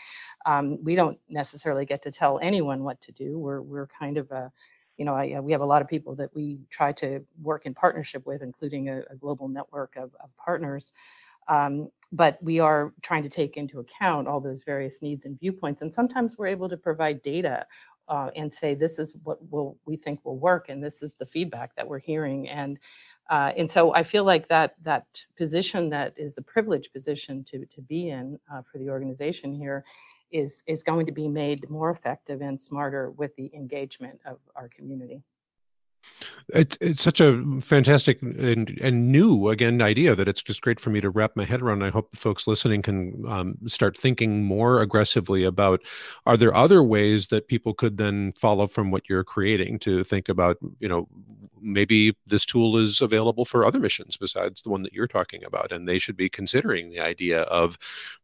[0.47, 3.39] Um, we don't necessarily get to tell anyone what to do.
[3.39, 4.53] We're we're kind of a
[4.97, 7.75] you know, I, we have a lot of people that we try to work in
[7.75, 10.93] partnership with, including a, a global network of, of partners.
[11.49, 15.83] Um, but we are trying to take into account all those various needs and viewpoints.
[15.83, 17.67] And sometimes we're able to provide data
[18.09, 21.27] uh, and say this is what will we think will work and this is the
[21.27, 22.79] feedback that we're hearing and
[23.31, 25.07] uh, and so I feel like that that
[25.39, 29.85] position that is a privileged position to to be in uh, for the organization here
[30.35, 34.69] is is going to be made more effective and smarter with the engagement of our
[34.69, 35.23] community.
[36.49, 40.91] It, it's such a fantastic and, and new again idea that it's just great for
[40.91, 41.83] me to wrap my head around.
[41.83, 45.81] I hope folks listening can um, start thinking more aggressively about:
[46.27, 50.29] Are there other ways that people could then follow from what you're creating to think
[50.29, 50.59] about?
[50.81, 51.09] You know,
[51.65, 55.73] maybe this tool is available for other missions besides the one that you're talking about,
[55.73, 57.79] and they should be considering the idea of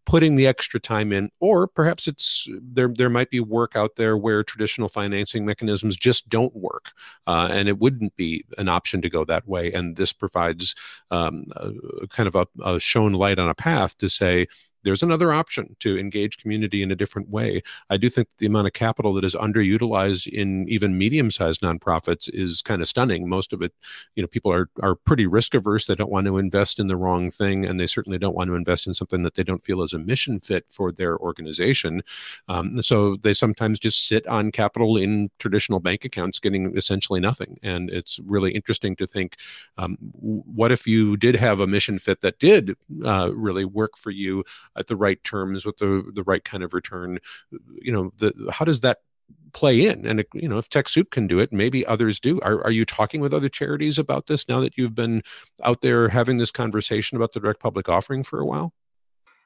[0.04, 2.88] putting the extra time in, or perhaps it's there.
[2.88, 6.92] There might be work out there where traditional financing mechanisms just don't work,
[7.26, 9.72] uh, and it wouldn't be an option to go that way.
[9.72, 10.74] And this provides
[11.10, 14.46] um, a, kind of a, a shown light on a path to say,
[14.82, 17.62] there's another option to engage community in a different way.
[17.88, 22.62] I do think the amount of capital that is underutilized in even medium-sized nonprofits is
[22.62, 23.28] kind of stunning.
[23.28, 23.72] Most of it,
[24.14, 25.86] you know, people are are pretty risk averse.
[25.86, 28.54] They don't want to invest in the wrong thing, and they certainly don't want to
[28.54, 32.02] invest in something that they don't feel is a mission fit for their organization.
[32.48, 37.58] Um, so they sometimes just sit on capital in traditional bank accounts, getting essentially nothing.
[37.62, 39.36] And it's really interesting to think,
[39.78, 44.10] um, what if you did have a mission fit that did uh, really work for
[44.10, 44.44] you?
[44.76, 47.18] At the right terms with the the right kind of return
[47.80, 48.98] you know the how does that
[49.52, 50.06] play in?
[50.06, 52.40] And you know if TechSoup can do it maybe others do.
[52.40, 55.22] Are, are you talking with other charities about this now that you've been
[55.62, 58.72] out there having this conversation about the direct public offering for a while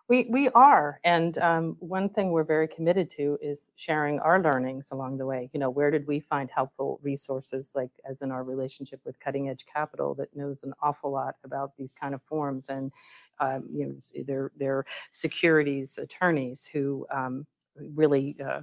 [0.09, 1.01] we, we are.
[1.05, 5.51] And um, one thing we're very committed to is sharing our learnings along the way.
[5.55, 9.49] You know, where did we find helpful resources, like as in our relationship with Cutting
[9.49, 12.93] Edge Capital, that knows an awful lot about these kind of forms and,
[13.41, 13.95] um, you know,
[14.27, 17.47] they're, they're securities attorneys who um,
[17.95, 18.61] really uh,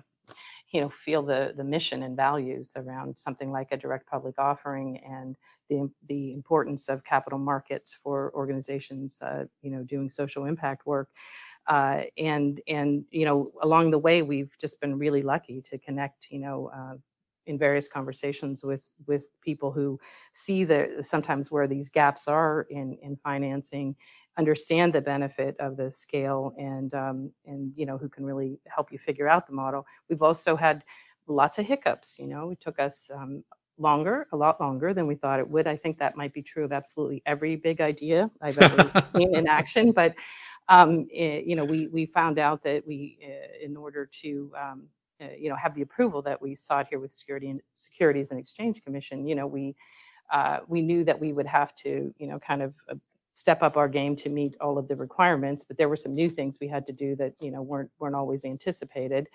[0.71, 4.97] you know feel the the mission and values around something like a direct public offering
[4.99, 5.35] and
[5.69, 11.09] the the importance of capital markets for organizations uh, you know doing social impact work.
[11.67, 16.27] Uh, and and you know along the way we've just been really lucky to connect
[16.31, 16.95] you know uh,
[17.45, 19.99] in various conversations with with people who
[20.33, 23.95] see the sometimes where these gaps are in in financing
[24.37, 28.91] understand the benefit of the scale and um, and you know who can really help
[28.91, 29.85] you figure out the model.
[30.09, 30.83] We've also had
[31.27, 32.17] lots of hiccups.
[32.19, 33.43] You know, it took us um,
[33.77, 35.67] longer, a lot longer than we thought it would.
[35.67, 39.47] I think that might be true of absolutely every big idea I've ever seen in
[39.47, 39.91] action.
[39.91, 40.15] But
[40.69, 44.83] um, eh, you know, we we found out that we, uh, in order to um,
[45.21, 48.39] uh, you know have the approval that we sought here with Security and Securities and
[48.39, 49.75] Exchange Commission, you know, we
[50.31, 52.95] uh, we knew that we would have to you know kind of uh,
[53.33, 55.63] step up our game to meet all of the requirements.
[55.67, 58.15] But there were some new things we had to do that you know weren't weren't
[58.15, 59.29] always anticipated,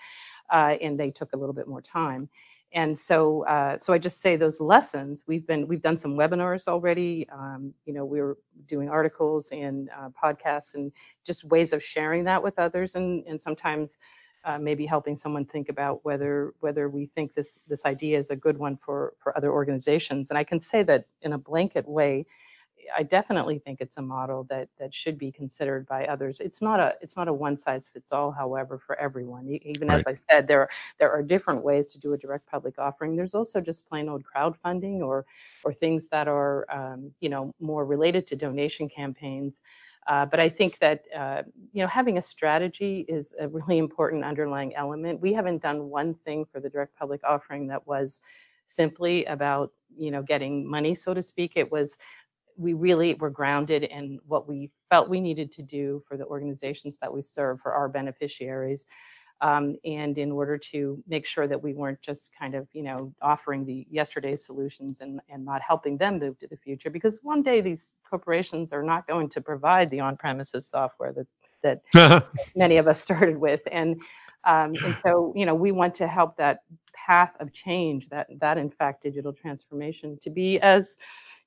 [0.51, 2.29] uh, and they took a little bit more time
[2.73, 6.67] and so uh, so i just say those lessons we've been we've done some webinars
[6.69, 8.37] already um, you know we're
[8.67, 10.93] doing articles and uh, podcasts and
[11.25, 13.99] just ways of sharing that with others and and sometimes
[14.45, 18.37] uh, maybe helping someone think about whether whether we think this this idea is a
[18.37, 22.25] good one for for other organizations and i can say that in a blanket way
[22.95, 26.39] I definitely think it's a model that that should be considered by others.
[26.39, 29.47] It's not a it's not a one size fits all, however, for everyone.
[29.63, 29.99] Even right.
[29.99, 30.69] as I said, there
[30.99, 33.15] there are different ways to do a direct public offering.
[33.15, 35.25] There's also just plain old crowdfunding or
[35.63, 39.61] or things that are um, you know more related to donation campaigns.
[40.07, 44.23] Uh, but I think that uh, you know having a strategy is a really important
[44.23, 45.19] underlying element.
[45.19, 48.21] We haven't done one thing for the direct public offering that was
[48.67, 51.97] simply about you know getting money so to speak it was
[52.57, 56.97] we really were grounded in what we felt we needed to do for the organizations
[56.97, 58.85] that we serve for our beneficiaries
[59.41, 63.13] um, and in order to make sure that we weren't just kind of you know
[63.21, 67.43] offering the yesterday's solutions and, and not helping them move to the future because one
[67.43, 71.27] day these corporations are not going to provide the on-premises software that
[71.63, 73.61] that many of us started with.
[73.71, 74.01] And
[74.43, 78.57] um, and so you know we want to help that path of change that that
[78.57, 80.97] in fact digital transformation to be as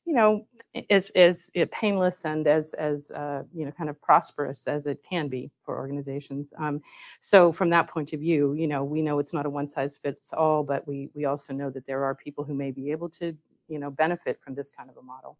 [0.05, 0.47] you know,
[0.89, 5.29] is is painless and as as uh, you know kind of prosperous as it can
[5.29, 6.53] be for organizations.
[6.59, 6.81] Um,
[7.21, 9.99] so from that point of view, you know, we know it's not a one size
[9.99, 13.09] fits all, but we we also know that there are people who may be able
[13.11, 13.37] to
[13.69, 15.37] you know benefit from this kind of a model.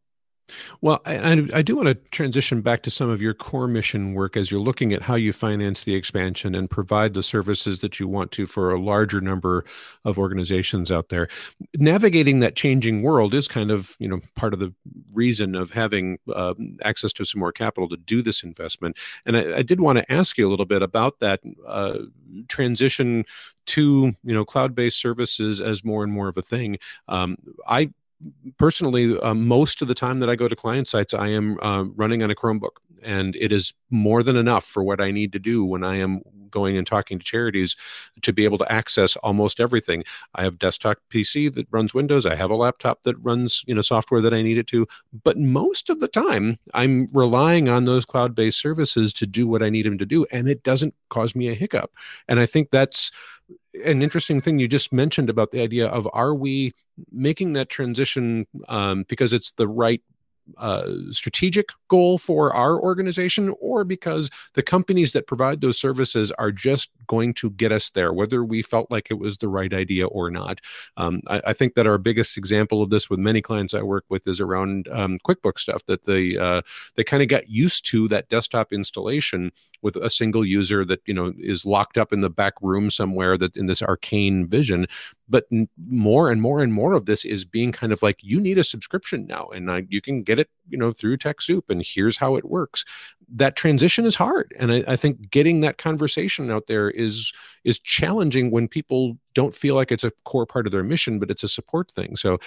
[0.81, 4.37] Well, I, I, do want to transition back to some of your core mission work
[4.37, 8.09] as you're looking at how you finance the expansion and provide the services that you
[8.09, 9.65] want to for a larger number
[10.05, 11.29] of organizations out there.
[11.77, 14.73] Navigating that changing world is kind of you know part of the
[15.13, 18.97] reason of having uh, access to some more capital to do this investment.
[19.27, 21.99] And I, I did want to ask you a little bit about that uh,
[22.49, 23.25] transition
[23.67, 26.79] to you know cloud-based services as more and more of a thing.
[27.09, 27.37] Um,
[27.67, 27.91] I
[28.59, 31.85] personally, uh, most of the time that I go to client sites, I am uh,
[31.95, 35.39] running on a Chromebook, and it is more than enough for what I need to
[35.39, 37.77] do when I am going and talking to charities
[38.23, 40.05] to be able to access almost everything.
[40.35, 42.27] I have desktop PC that runs Windows.
[42.27, 44.87] I have a laptop that runs you know software that I need it to.
[45.23, 49.71] But most of the time, I'm relying on those cloud-based services to do what I
[49.71, 51.93] need them to do, and it doesn't cause me a hiccup.
[52.29, 53.11] And I think that's
[53.75, 56.73] an interesting thing you just mentioned about the idea of are we
[57.11, 60.03] making that transition um, because it's the right
[60.59, 66.53] uh, strategic goal for our organization or because the companies that provide those services are
[66.53, 70.07] just going to get us there, whether we felt like it was the right idea
[70.07, 70.61] or not.
[70.97, 74.05] Um, I, I, think that our biggest example of this with many clients I work
[74.09, 76.63] with is around um, QuickBooks stuff that they uh,
[76.95, 79.51] they kind of got used to that desktop installation
[79.83, 83.37] with a single user that you know is locked up in the back room somewhere
[83.37, 84.87] that in this arcane vision
[85.31, 85.47] but
[85.89, 88.65] more and more and more of this is being kind of like you need a
[88.65, 92.37] subscription now and I, you can get it you know through TechSoup and here's how
[92.37, 92.85] it works.
[93.29, 97.33] That transition is hard and I, I, think getting that conversation out there is
[97.65, 101.31] is challenging when people don't feel like it's a core part of their mission but
[101.31, 102.17] it's a support thing.
[102.17, 102.39] So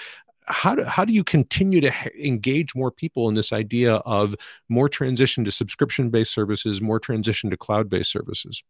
[0.45, 4.35] how do, how do you continue to engage more people in this idea of
[4.67, 8.63] more transition to subscription based services more transition to cloud based services?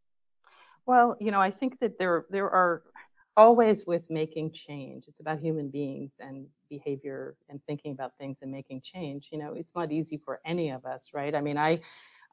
[0.85, 2.83] Well you know i think that there there are
[3.37, 5.05] always with making change.
[5.07, 9.29] It's about human beings and behavior and thinking about things and making change.
[9.31, 11.33] You know, it's not easy for any of us, right?
[11.35, 11.81] I mean, I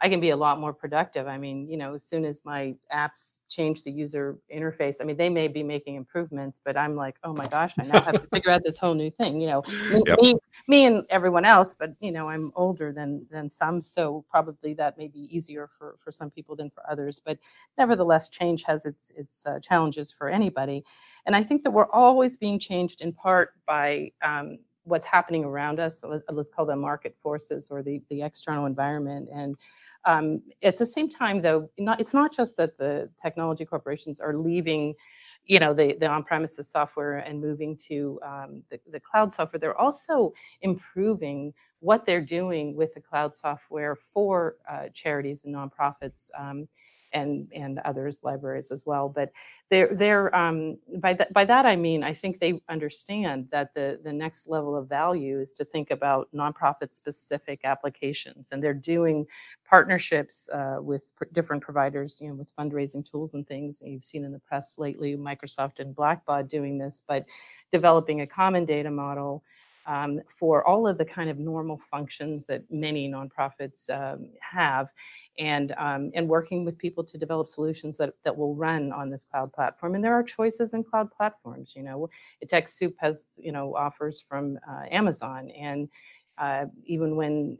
[0.03, 1.27] I can be a lot more productive.
[1.27, 5.17] I mean, you know, as soon as my apps change the user interface, I mean,
[5.17, 8.27] they may be making improvements, but I'm like, oh my gosh, I now have to
[8.33, 9.41] figure out this whole new thing.
[9.41, 9.63] You know,
[10.07, 10.19] yep.
[10.21, 10.35] me,
[10.69, 14.97] me and everyone else, but you know, I'm older than than some, so probably that
[14.97, 17.21] may be easier for for some people than for others.
[17.23, 17.39] But
[17.77, 20.83] nevertheless, change has its its uh, challenges for anybody,
[21.27, 24.59] and I think that we're always being changed in part by um,
[24.91, 26.03] what's happening around us.
[26.29, 29.57] Let's call them market forces or the the external environment and
[30.05, 34.35] um, at the same time, though, not, it's not just that the technology corporations are
[34.35, 34.95] leaving
[35.47, 39.81] you know the, the on-premises software and moving to um, the, the cloud software they're
[39.81, 46.69] also improving what they're doing with the cloud software for uh, charities and nonprofits um,
[47.13, 49.09] and and others libraries as well.
[49.09, 49.33] But
[49.71, 54.01] they're they're um, by that by that I mean I think they understand that the
[54.03, 59.27] the next level of value is to think about nonprofit specific applications, and they're doing
[59.69, 63.83] partnerships uh, with pr- different providers, you know, with fundraising tools and things.
[63.85, 67.25] You've seen in the press lately, Microsoft and Blackbaud doing this, but
[67.73, 69.45] developing a common data model
[69.87, 74.89] um, for all of the kind of normal functions that many nonprofits um, have
[75.41, 79.25] and um, and working with people to develop solutions that, that will run on this
[79.25, 79.95] cloud platform.
[79.95, 81.73] And there are choices in cloud platforms.
[81.75, 82.11] You know,
[82.45, 85.89] TechSoup has you know offers from uh, Amazon and
[86.37, 87.59] uh, even when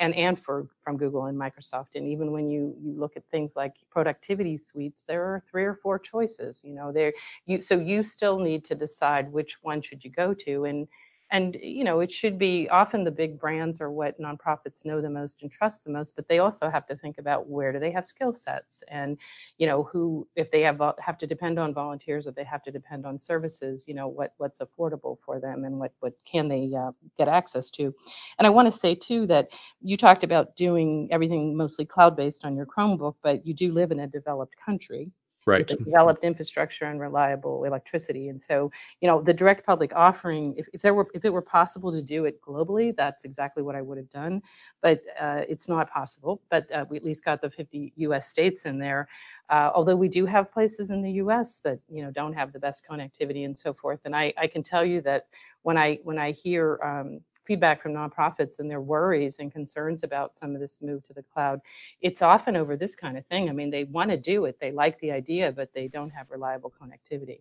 [0.00, 1.94] and and for from Google and Microsoft.
[1.96, 5.74] And even when you you look at things like productivity suites, there are three or
[5.74, 6.62] four choices.
[6.64, 7.12] You know, there
[7.44, 10.88] you so you still need to decide which one should you go to and
[11.30, 15.10] and you know it should be often the big brands are what nonprofits know the
[15.10, 17.90] most and trust the most but they also have to think about where do they
[17.90, 19.18] have skill sets and
[19.58, 22.70] you know who if they have have to depend on volunteers or they have to
[22.70, 26.72] depend on services you know what what's affordable for them and what what can they
[26.74, 27.94] uh, get access to.
[28.38, 29.48] And i want to say too that
[29.82, 33.90] you talked about doing everything mostly cloud based on your chromebook but you do live
[33.90, 35.10] in a developed country
[35.46, 35.66] right.
[35.66, 38.28] developed infrastructure and reliable electricity.
[38.28, 38.70] And so
[39.00, 42.02] you know the direct public offering if, if there were if it were possible to
[42.02, 44.42] do it globally that's exactly what i would have done.
[44.82, 46.40] But uh, it's not possible.
[46.50, 49.08] But uh, we at least got the 50 us states in there.
[49.50, 52.58] Uh, although we do have places in the us that you know don't have the
[52.58, 54.00] best connectivity and so forth.
[54.04, 55.26] And i, I can tell you that
[55.62, 60.38] when i when i hear um, feedback from nonprofits and their worries and concerns about
[60.38, 61.60] some of this move to the cloud,
[62.00, 63.48] it's often over this kind of thing.
[63.48, 66.30] I mean, they want to do it, they like the idea, but they don't have
[66.30, 67.40] reliable connectivity.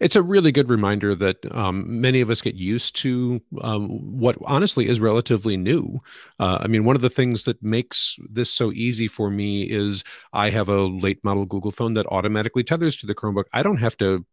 [0.00, 4.36] It's a really good reminder that um, many of us get used to um, what
[4.44, 6.00] honestly is relatively new.
[6.40, 10.04] Uh, I mean, one of the things that makes this so easy for me is
[10.32, 13.44] I have a late model Google phone that automatically tethers to the Chromebook.
[13.52, 14.24] I don't have to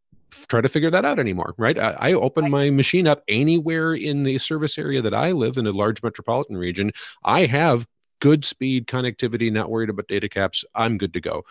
[0.48, 1.78] try to figure that out anymore, right?
[1.78, 5.68] I, I open my machine up anywhere in the service area that I live in
[5.68, 6.92] a large metropolitan region.
[7.24, 7.88] I have
[8.26, 11.46] good speed connectivity, not worried about data caps, I'm good to go.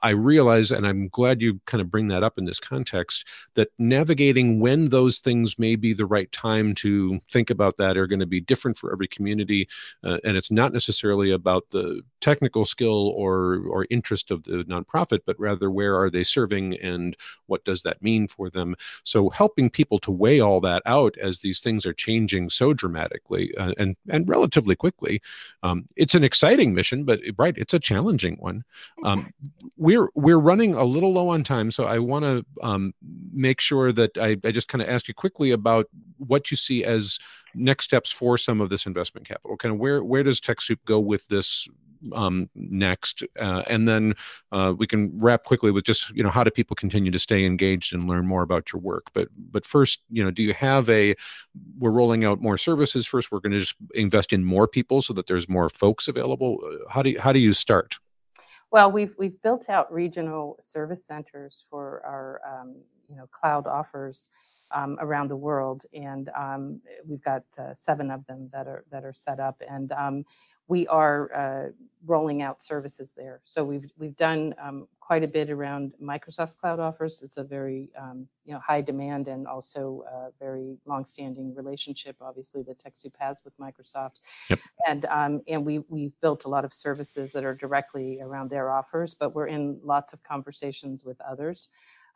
[0.00, 3.70] I realize, and I'm glad you kind of bring that up in this context, that
[3.80, 8.20] navigating when those things may be the right time to think about that are going
[8.20, 9.68] to be different for every community.
[10.04, 15.22] Uh, and it's not necessarily about the technical skill or, or interest of the nonprofit,
[15.26, 17.16] but rather where are they serving and
[17.46, 18.76] what does that mean for them.
[19.02, 23.52] So helping people to weigh all that out as these things are changing so dramatically
[23.56, 25.20] uh, and, and relatively quickly,
[25.64, 28.64] um, it's an exciting mission, but right, it's a challenging one.
[29.04, 29.32] Um,
[29.76, 32.92] we're we're running a little low on time, so I want to um,
[33.32, 35.86] make sure that I, I just kind of ask you quickly about
[36.18, 37.18] what you see as
[37.54, 39.56] next steps for some of this investment capital.
[39.56, 41.68] Kind of where where does TechSoup go with this
[42.12, 44.14] um, next, uh, and then
[44.52, 47.44] uh, we can wrap quickly with just you know how do people continue to stay
[47.44, 49.08] engaged and learn more about your work.
[49.14, 51.14] But but first, you know, do you have a?
[51.78, 53.06] We're rolling out more services.
[53.06, 56.60] First, we're going to just invest in more people so that there's more folks available.
[56.64, 57.98] Uh, how do you, how do you start?
[58.70, 62.76] Well, we've we've built out regional service centers for our um,
[63.08, 64.28] you know cloud offers
[64.72, 69.04] um, around the world, and um, we've got uh, seven of them that are that
[69.04, 70.24] are set up, and um,
[70.68, 71.70] we are uh,
[72.06, 73.40] rolling out services there.
[73.44, 77.22] So we've we've done um, quite a bit around Microsoft's cloud offers.
[77.22, 82.62] It's a very um, you know high demand and also a very long-standing relationship, obviously
[82.62, 84.20] that TechSoup has with Microsoft.
[84.48, 84.58] Yep.
[84.86, 88.70] And um, and we we've built a lot of services that are directly around their
[88.70, 91.68] offers, but we're in lots of conversations with others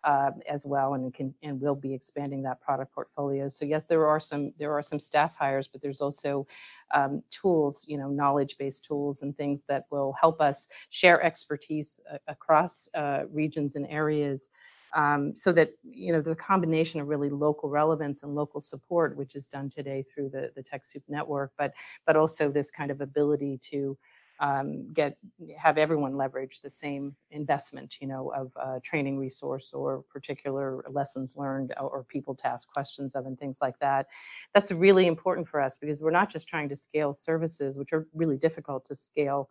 [0.04, 3.48] uh, as well, and can and will be expanding that product portfolio.
[3.48, 6.46] So yes, there are some there are some staff hires, but there's also
[6.94, 12.18] um, tools, you know, knowledge-based tools and things that will help us share expertise uh,
[12.28, 14.48] across uh, regions and areas.
[14.94, 19.34] Um, so that you know the combination of really local relevance and local support, which
[19.34, 21.72] is done today through the the TechSoup network, but
[22.06, 23.98] but also this kind of ability to
[24.40, 25.16] um, get
[25.56, 31.36] have everyone leverage the same investment, you know, of uh, training resource or particular lessons
[31.36, 34.06] learned or people to ask questions of and things like that.
[34.52, 38.06] That's really important for us because we're not just trying to scale services, which are
[38.14, 39.50] really difficult to scale.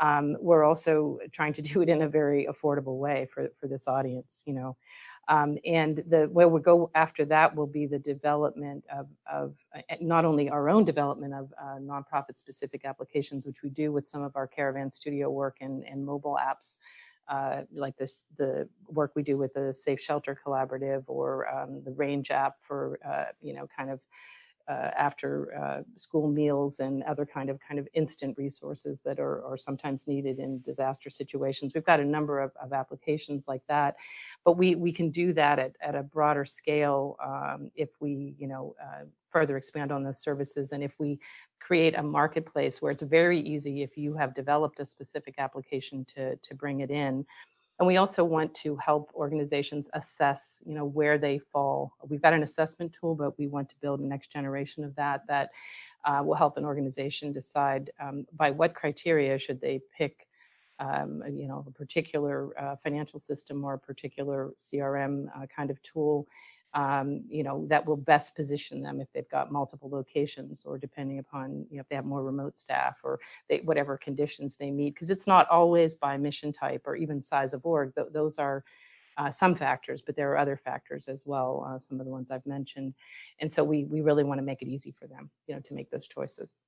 [0.00, 3.88] Um, we're also trying to do it in a very affordable way for for this
[3.88, 4.76] audience, you know.
[5.28, 9.82] Um, and the where we go after that will be the development of, of uh,
[10.00, 14.22] not only our own development of uh, nonprofit specific applications, which we do with some
[14.22, 16.78] of our Caravan Studio work and, and mobile apps,
[17.28, 21.92] uh, like this the work we do with the Safe Shelter Collaborative or um, the
[21.92, 24.00] Range app for uh, you know kind of
[24.68, 29.44] uh, after uh, school meals and other kind of kind of instant resources that are,
[29.44, 31.72] are sometimes needed in disaster situations.
[31.74, 33.96] We've got a number of, of applications like that,
[34.44, 38.46] but we we can do that at, at a broader scale um, if we you
[38.46, 41.18] know uh, further expand on those services and if we
[41.60, 46.36] create a marketplace where it's very easy if you have developed a specific application to
[46.36, 47.24] to bring it in
[47.78, 51.92] and we also want to help organizations assess, you know, where they fall.
[52.08, 55.22] We've got an assessment tool, but we want to build a next generation of that
[55.28, 55.50] that
[56.04, 60.26] uh, will help an organization decide um, by what criteria should they pick,
[60.80, 65.80] um, you know, a particular uh, financial system or a particular CRM uh, kind of
[65.82, 66.26] tool
[66.74, 71.18] um, you know, that will best position them if they've got multiple locations or depending
[71.18, 74.94] upon, you know, if they have more remote staff or they, whatever conditions they meet.
[74.94, 77.94] Because it's not always by mission type or even size of org.
[77.94, 78.64] Th- those are
[79.16, 82.30] uh, some factors, but there are other factors as well, uh, some of the ones
[82.30, 82.94] I've mentioned.
[83.40, 85.74] And so we, we really want to make it easy for them, you know, to
[85.74, 86.60] make those choices.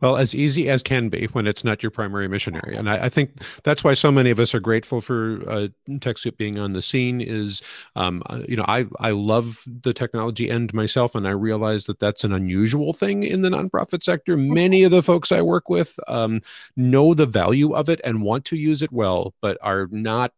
[0.00, 3.06] Well, as easy as can be when it's not your primary mission area, and I,
[3.06, 6.72] I think that's why so many of us are grateful for uh, TechSoup being on
[6.72, 7.20] the scene.
[7.20, 7.62] Is
[7.96, 11.98] um, uh, you know I I love the technology end myself, and I realize that
[11.98, 14.36] that's an unusual thing in the nonprofit sector.
[14.36, 16.42] Many of the folks I work with um,
[16.76, 20.32] know the value of it and want to use it well, but are not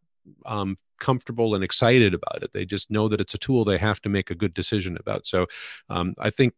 [0.45, 2.53] um, comfortable and excited about it.
[2.53, 5.27] They just know that it's a tool they have to make a good decision about.
[5.27, 5.47] So
[5.89, 6.53] um, I think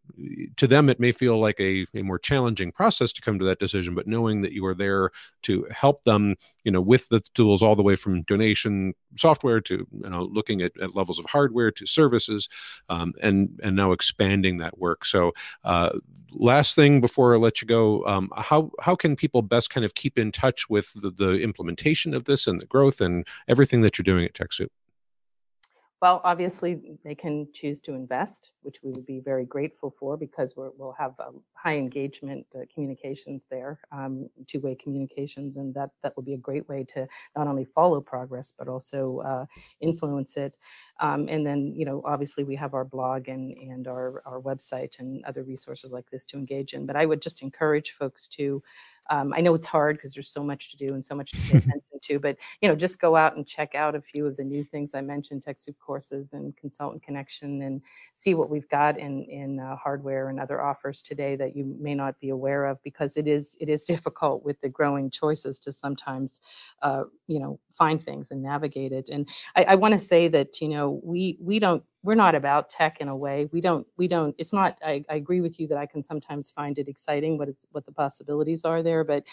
[0.58, 3.60] to them, it may feel like a, a more challenging process to come to that
[3.60, 5.10] decision, but knowing that you are there
[5.44, 9.88] to help them, you know, with the tools all the way from donation software to,
[10.04, 12.50] you know, looking at, at levels of hardware to services
[12.90, 15.06] um, and, and now expanding that work.
[15.06, 15.32] So
[15.64, 15.90] uh,
[16.34, 19.96] last thing before I let you go, um, how how can people best kind of
[19.96, 23.98] keep in touch with the, the implementation of this and the growth and everything that
[23.98, 24.70] you're doing at TechSoup?
[26.04, 30.54] Well, obviously, they can choose to invest, which we would be very grateful for because
[30.58, 36.14] we will have um, high engagement uh, communications there, um, two-way communications, and that that
[36.18, 39.46] will be a great way to not only follow progress but also uh,
[39.80, 40.58] influence it.
[41.00, 45.00] Um, and then, you know, obviously, we have our blog and and our our website
[45.00, 46.86] and other resources like this to engage in.
[46.86, 48.62] But I would just encourage folks to
[49.10, 51.38] um, I know it's hard because there's so much to do and so much to
[51.38, 54.36] pay attention to, but you know, just go out and check out a few of
[54.38, 57.82] the new things I mentioned, TechSoup courses and Consultant Connection, and
[58.14, 61.96] see what we've got in in uh, hardware and other offers today that you may
[61.96, 65.72] not be aware of, because it is it is difficult with the growing choices to
[65.72, 66.42] sometimes,
[66.82, 69.10] uh, you know, find things and navigate it.
[69.10, 72.70] And I, I want to say that you know we we don't we're not about
[72.70, 73.48] tech in a way.
[73.54, 74.36] We don't we don't.
[74.38, 74.78] It's not.
[74.86, 77.86] I, I agree with you that I can sometimes find it exciting what it's what
[77.86, 79.24] the possibilities are there, but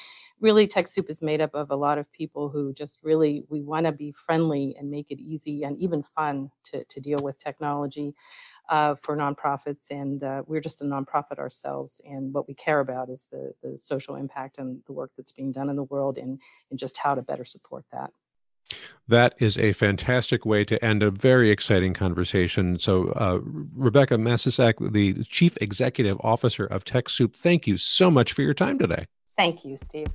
[0.40, 3.86] really TechSoup is made up of a lot of people who just really we want
[3.86, 8.14] to be friendly and make it easy and even fun to to deal with technology.
[8.68, 12.00] Uh, for nonprofits, and uh, we're just a nonprofit ourselves.
[12.04, 15.50] And what we care about is the the social impact and the work that's being
[15.50, 16.38] done in the world, and
[16.70, 18.12] and just how to better support that.
[19.08, 22.78] That is a fantastic way to end a very exciting conversation.
[22.78, 28.42] So, uh, Rebecca Masisak, the Chief Executive Officer of TechSoup, thank you so much for
[28.42, 29.06] your time today.
[29.36, 30.06] Thank you, Steve.